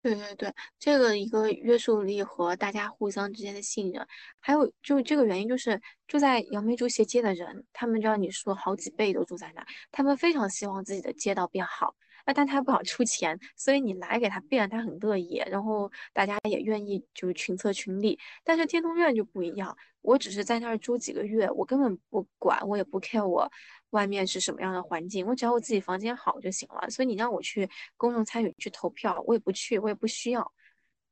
[0.00, 4.06] 对对对，这个一个约束力和大家互相之间的信任，
[4.40, 11.94] 还有就这个原因，就是住在杨梅竹斜街的人，他们就像你说好几辈都住在那，他们非常希望自己的街道变好。
[12.28, 18.18] 那但他不好出钱，所以你来给他变，他很乐意，然后大家也愿意就是群策群力。
[18.44, 23.50] 但是天通苑就不一样，我只是在那儿住几个月，我根本不管，我也不 care 我
[23.90, 26.90] 外面是什么样的环境，我只要我自己房间好就行了。
[26.90, 27.66] 所以你让我去
[27.96, 30.52] 公众参与去投票，我也不去，我也不需要，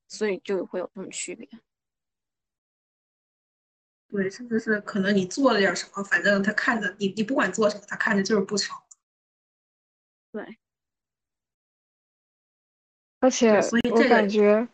[0.08, 1.48] 所以就会有这种区别。
[4.10, 8.76] 对，甚至是可能你做了点什么，反正他看着你，你不管做什么，他看着就是不成。
[10.30, 10.58] 对。
[13.20, 14.68] 而且所以我感觉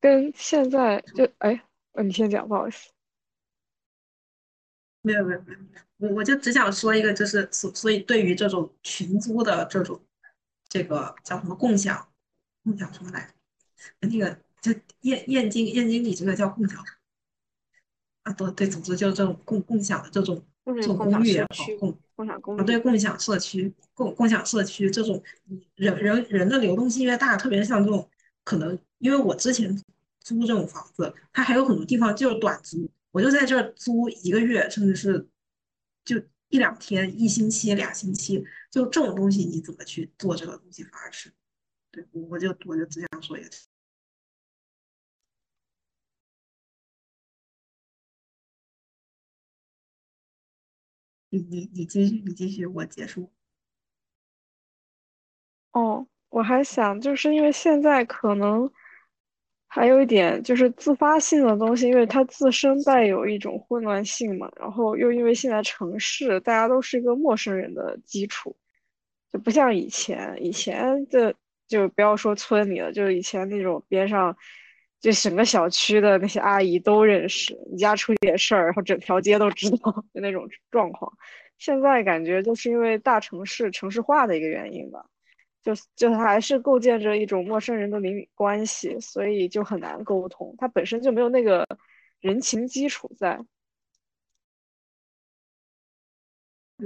[0.00, 1.62] 跟现在就哎，
[2.02, 2.90] 你先讲，不好意思。
[5.02, 10.00] 没有没有没有，我我就只想说一个，就是所所以对于这种群租的这种
[10.68, 12.06] 这个叫什么共享
[12.64, 13.26] 共享什么来
[14.00, 14.08] 着？
[14.08, 14.72] 那个就
[15.02, 16.84] 燕燕京燕京，你这个叫共享
[18.24, 18.32] 啊？
[18.32, 25.22] 对对，总之就是这种共共享的这种这种公寓也好，共共享公啊，对，共享社区，共共享社区这种
[25.76, 28.10] 人人人的流动性越大，特别像这种
[28.42, 29.72] 可能，因为我之前
[30.18, 35.28] 租这种房子，它还有很多地方就是短租，我就在这儿租一个月，甚至是
[36.04, 41.32] 就一两天、一星期、俩星期，就这种东西你怎么去做这个东西，反而是
[41.92, 43.48] 对，我就我就只想说一个。
[51.30, 53.30] 你你你继续，你继续，我结束。
[55.72, 58.70] 哦，我还想，就是因为现在可能
[59.66, 68.56] 还有一点就是自发性的东西，因为它自身带有一种混乱性嘛，然后又因为现在城市大家都是一个陌生人的基础，
[69.30, 71.34] 就不像以前，以前的
[71.68, 74.34] 就不要说村里了，就是以前那种边上
[75.00, 81.12] 就整个小区的那些阿姨都认识，你家出点事儿，然后整条街都知道 就那种状况。
[81.58, 85.04] 现在感觉就是因为大城市城市化的一个原因吧。
[85.60, 90.54] 就就还是构建着一种陌生人的邻里关系，所以就很难沟通。
[90.56, 91.66] 它本身就没有那个
[92.20, 93.38] 人情基础在。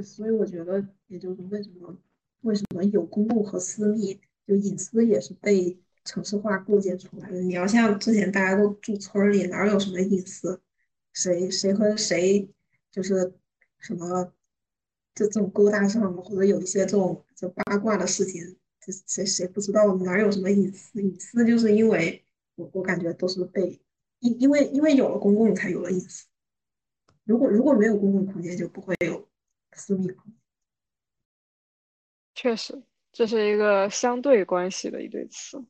[0.03, 1.97] 所以我觉得，也就是为什么
[2.41, 7.41] 为什么有公共和私密，就隐私也是被城市化构建出来的。
[7.41, 10.61] 你要像之前大家都住村里，哪有什么隐私？
[11.13, 12.49] 谁谁和谁
[12.91, 13.35] 就是
[13.79, 14.33] 什么，
[15.15, 18.59] 就这种勾搭上了，或者有一些这种就八卦的事情。
[18.85, 21.01] 就谁谁不知道哪有什么隐私？
[21.01, 22.25] 隐私就是因为
[22.57, 23.81] 我我感觉都是被
[24.19, 26.27] 因因为因为有了公共才有了隐私。
[27.25, 29.29] 如果如果没有公共空间，就不会有
[29.73, 30.09] 私密。
[32.35, 32.83] 确实，
[33.13, 35.65] 这是一个相对关系的一对词。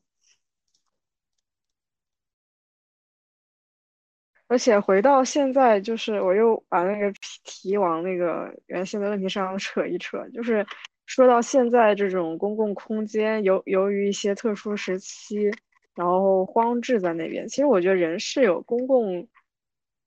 [4.53, 7.11] 而且回到现在，就是我又把那个
[7.43, 10.65] 题往那个原先的问题上扯一扯，就是。
[11.05, 15.51] 说到现在，这种公共空间由由于一些特殊时期，
[15.95, 17.45] 然后荒置在那边。
[17.45, 19.27] 其实我觉得人是有公共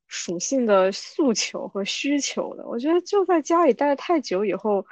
[0.09, 2.67] 属性的诉求和需求的。
[2.67, 4.85] 我觉得就在家里待太久以后，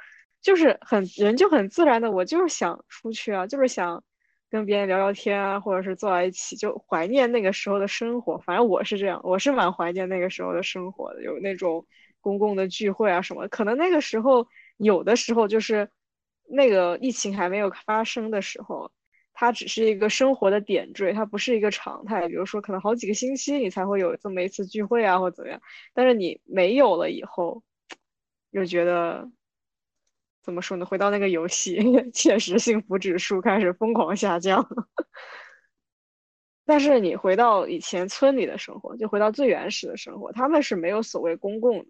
[0.43, 4.01] 就是很人就很自然的，我就是想出去啊，就是想
[4.55, 8.37] 跟别人聊聊天啊，或者是坐在一起，就怀念那个时候的生活。
[8.39, 11.85] 反正我是这样，我是蛮怀念那个时候的生活的，有那种
[12.21, 13.47] 公共的聚会啊什么。
[13.49, 14.47] 可能那个时候
[14.77, 15.89] 有的时候就是。
[16.47, 18.91] 那个疫情还没有发生的时候，
[19.33, 22.27] 它只是一个生活的点缀，它不是一个常态。
[22.27, 25.59] 比如说，可能好几个星期你才会有这么一次聚会啊，或怎么样。
[25.91, 27.63] 但是你没有了以后，
[28.51, 29.27] 又觉得
[30.45, 30.85] 怎么说呢？
[30.85, 31.79] 回到那个游戏，
[32.13, 34.65] 确实幸福指数开始疯狂下降。
[36.65, 41.87] 但是你回到以前村里的生活，就回到最原始的生活，他们是没有所谓公共的。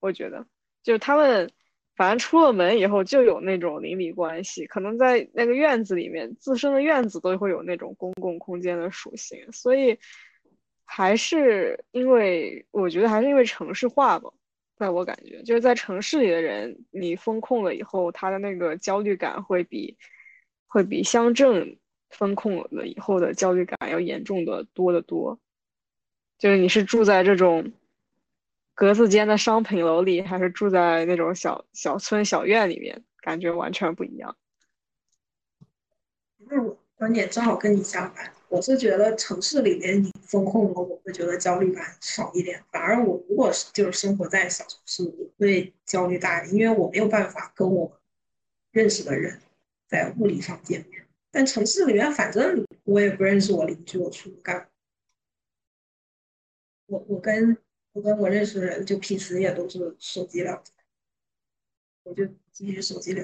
[0.00, 0.44] 我觉得，
[0.82, 1.48] 就是他们。
[1.94, 9.98] 反正出了门以后就有那种邻里关系，可能在那个院子里面，自身的院子都会有那种公共空间的属性，所以
[10.86, 14.30] 还是因为我觉得还是因为城市化吧，
[14.82, 19.96] 在我感觉就是在城市里的人，你封控了以后，他的那个焦虑感会比
[20.66, 21.78] 会比乡镇
[22.10, 25.38] 封控了以后的焦虑感要严重的多得多，
[26.36, 27.72] 就是你是住在这种。
[28.74, 34.34] 格子间的商品楼里，还是住在那种小小村小院里面，感觉完全不一样。
[36.38, 42.62] 那我观点正好跟你相反，我是觉得城市里面你风控了，我会觉得焦虑感少一点。
[42.70, 47.98] 反而我如果是就是生活在小城市，我会焦虑大一点，因为我没有办法跟我
[48.70, 49.40] 认识的人
[49.88, 51.06] 在物理上见面。
[51.30, 54.68] 但城市里面，反正我也不认识我邻居，我去干。
[56.86, 57.56] 我我跟。
[57.94, 60.74] 我跟我认识的人，就平时也都是手机聊天，
[62.04, 63.22] 我就继续手机聊。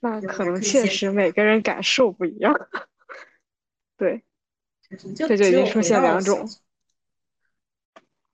[0.00, 2.52] 那可能确实每个人感受不一样。
[3.96, 4.24] 对，
[5.14, 6.48] 这就已经出现两种。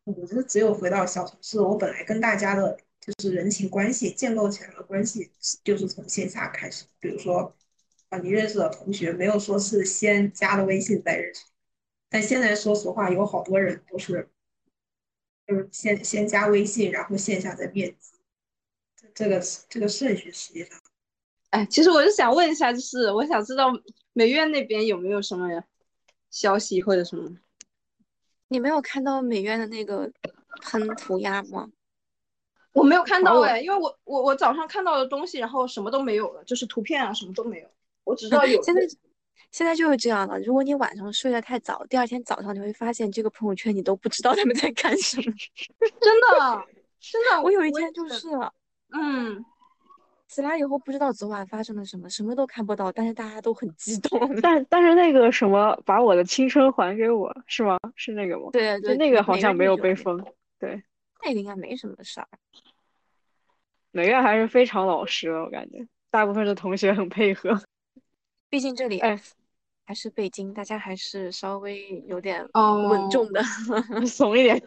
[0.05, 5.33] 我觉得只有回到小城市，我本来跟大家的就是人情关系建构起来的关系，
[5.65, 6.85] 就是从线下开始。
[7.01, 7.53] 比如说，
[8.11, 11.45] 啊，你认识的同学，没有说是先加了微信再认识。
[12.09, 14.31] 但现在说实话，有好多人都是，
[15.45, 18.13] 就是先先加微信，然后线下再面基，
[19.13, 20.81] 这个这个顺序实际上，
[21.57, 23.73] 哎，其实我是想问一下，就是我想知道
[24.13, 25.49] 美院那边有没有什么
[26.31, 27.31] 消息或者什么？
[28.49, 30.13] 你没有看到美院的那个
[30.61, 31.71] 喷涂鸦吗？
[32.73, 37.69] 我没有看到哎，因为我我我早上看到的东西，然后什么都没有了，就是图片啊什么都没有，
[38.05, 38.63] 我只知道有。
[38.63, 38.83] 现在。
[39.53, 45.23] 现在就是这样的，如果你晚上睡得太早，第二天早上你会发现这个朋友圈你都不知道他们在干什么。
[45.23, 46.67] 真的，
[47.01, 48.29] 真的，我有一天就是，
[48.93, 49.43] 嗯，
[50.29, 54.41] 起来以后不知道昨晚发生了什么，什么都看不到，但是大家都很激动。
[54.41, 57.79] 但但是那个什么，把我的青春还给我，是吗？
[57.95, 58.51] 是那个吗？
[58.53, 60.23] 对对，那个好像没有被封。
[60.59, 60.83] 对，
[61.25, 62.27] 那个应该没什么事儿。
[63.93, 67.63] 美院还是非常老实的，我感觉大部分的同学很配合。
[68.51, 69.19] 毕竟这里哎，
[69.87, 73.43] 还是北京，大家还是稍微有点稳重的，
[74.07, 74.61] 怂一点。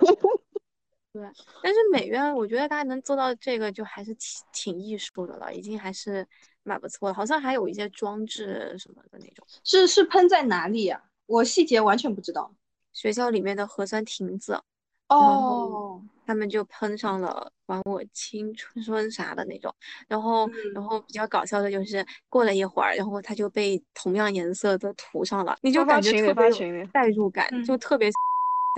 [1.11, 1.23] 对，
[1.63, 6.25] 但是美院，我觉得大家能做到这个，就还是挺挺艺术的了，已经还是
[6.63, 7.13] 蛮不错的。
[7.13, 9.45] 好像还有一些装置什么的那种。
[9.63, 11.01] 是是喷在哪里呀？
[11.25, 12.51] 我细节完全不知道。
[12.93, 14.61] 学校里面的核酸亭子。
[15.07, 16.01] 哦。
[16.27, 19.73] 他们就喷上了“还我青春”啥的那种。
[20.07, 28.11] 然后，然后比较搞笑的就是过了一会儿，然后他就被同样颜色的涂上了，你就感觉特别有代入感，就特别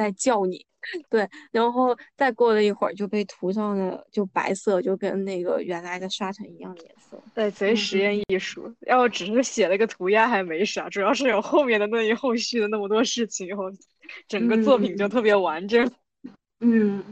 [0.02, 0.66] 在叫你。
[1.12, 7.22] 对，然后再过了一会儿就被涂上了，就白色，就跟那个原来的刷成一样的颜色。
[7.36, 8.74] 对，贼实验艺术。
[8.88, 13.66] 要只是写了个涂鸦还没啥，主要是有后面的那一后续的那么多事情以后，
[14.28, 15.88] 整个作品就特别完整。
[16.62, 17.04] 嗯，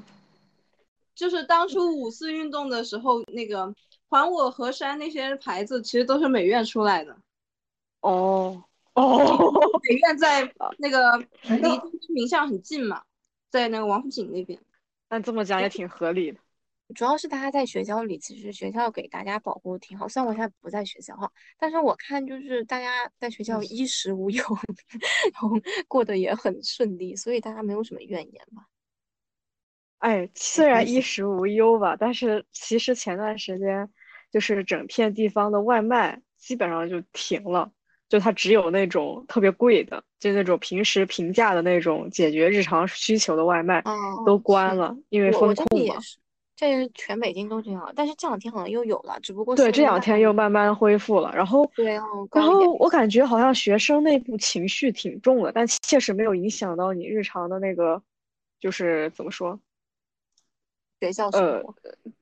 [1.14, 3.72] 就是当初五四运动的时候，那个
[4.10, 7.16] “还我河山”那些牌子，其实都是美院出来的。
[8.02, 8.64] 哦
[9.00, 13.04] 哦，北院在那个离名校很近嘛。
[13.50, 14.60] 在那个王府井那边，
[15.10, 16.40] 那这么讲也挺合理的。
[16.94, 20.08] 主要是大家在学校里，其实学校给大家保护挺好。
[20.08, 24.44] 虽然我现在不在学校哈，但是我看就是大家在学校衣食无忧，
[25.34, 25.50] 然后
[25.88, 28.68] 过得也很顺利，所以大家没有什么怨言吧。
[29.98, 33.92] 哎，虽然衣食无忧吧，但是其实前段时间
[34.30, 37.72] 就是整片地方的外卖基本上就停了。
[38.10, 43.84] 就它只有那种特别贵的，就那种平时平价的那种解决日常需求的外卖，
[44.26, 45.96] 都关了，因为风控嘛。
[46.56, 51.32] 这全北京都这样，但是这两天好像又有了，只不过对这两天又慢慢恢复了。
[51.34, 51.94] 然后对，
[52.34, 58.02] 然后我感觉好像学生内部情绪挺重的，但确实没有影响到你日常的那个，
[58.60, 59.58] 就是怎么说？
[61.00, 61.74] 学校生活，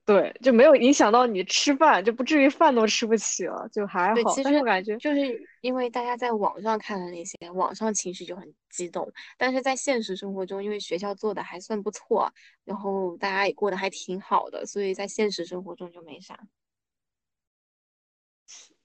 [0.06, 4.36] 对，就没有影响到你吃饭，就不至于饭都吃不起了，就还好。
[4.36, 12.32] 其实我感觉就是因为大家在网上看的那些，网上情绪就很激动，但是在现实生活中，因为学校做的还算不错，
[12.64, 16.40] 然后大家也过得还挺好的，所以在现实生活中就没啥。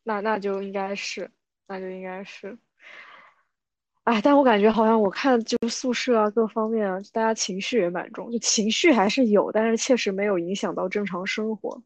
[0.02, 1.30] 那那就应该是，
[1.66, 2.58] 那就应该是。
[4.04, 11.80] 哎，但我感觉好像我看就是宿舍啊，各方面啊，大家情绪也蛮重，就情绪还是有，但是确实没有影响到正常生活。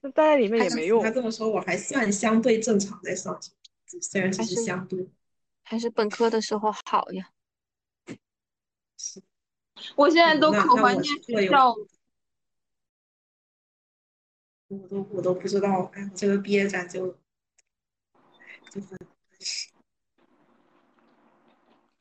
[0.00, 1.02] 那待在里面也没用。
[1.02, 3.50] 他这么说，我还算相对正常在上学，
[4.00, 5.08] 虽然只是相对。
[5.64, 7.30] 还是本科的时候好呀。
[8.96, 9.20] 是。
[9.96, 11.74] 我现在都可怀念学校。
[14.68, 17.08] 我都我都不知道，哎，这个毕业展就，
[18.70, 18.96] 就很。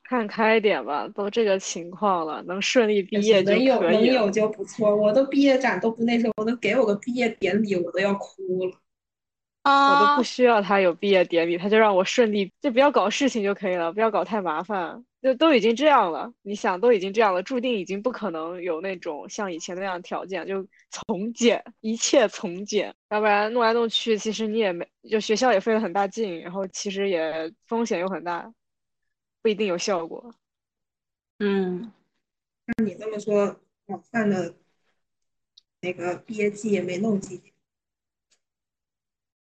[0.08, 3.66] 看开点吧，都这个情况了，能顺利毕业就可以。
[3.68, 4.96] 能有能有就不错。
[4.96, 8.72] 我都毕业展都不那什么，能给我个毕业典礼，我都要哭了。
[9.64, 10.00] 啊！
[10.00, 15.04] 我都不需要他有毕业典礼，他就让我顺利，就不要搞事情就可以了，不要搞太麻烦。
[15.22, 28.50] 就都已经这样了，你想都已经这样了，注定已经不可能有那种像以前那样条件，就从简，一切从简，要不然弄来弄去，其实你也没，就学校也费了很大劲，然后其实也风险又很大。
[29.48, 30.36] 不一定有效果。
[31.40, 31.90] 嗯，
[32.66, 34.54] 那你这么说，广泛的
[35.80, 37.54] 那个毕业季也没弄几节。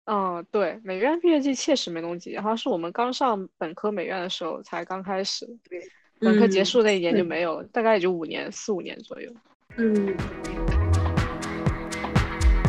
[0.04, 5.44] 嗯，对，美院毕业季确实没弄几节，好像是我们刚上本科美院的时候才刚开始。
[5.68, 5.82] 对，
[6.20, 9.34] 本科结束那一年就没有，大概也就五年，四五年左右。
[9.78, 10.16] 嗯。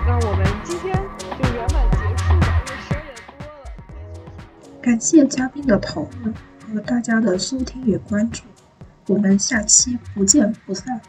[0.06, 4.80] 那我们今天就圆满结束了，因为十二点多了。
[4.80, 6.34] 感谢嘉宾的讨论。
[6.66, 8.43] 和大家的收听与关注，
[9.06, 11.01] 我们下期不见不散。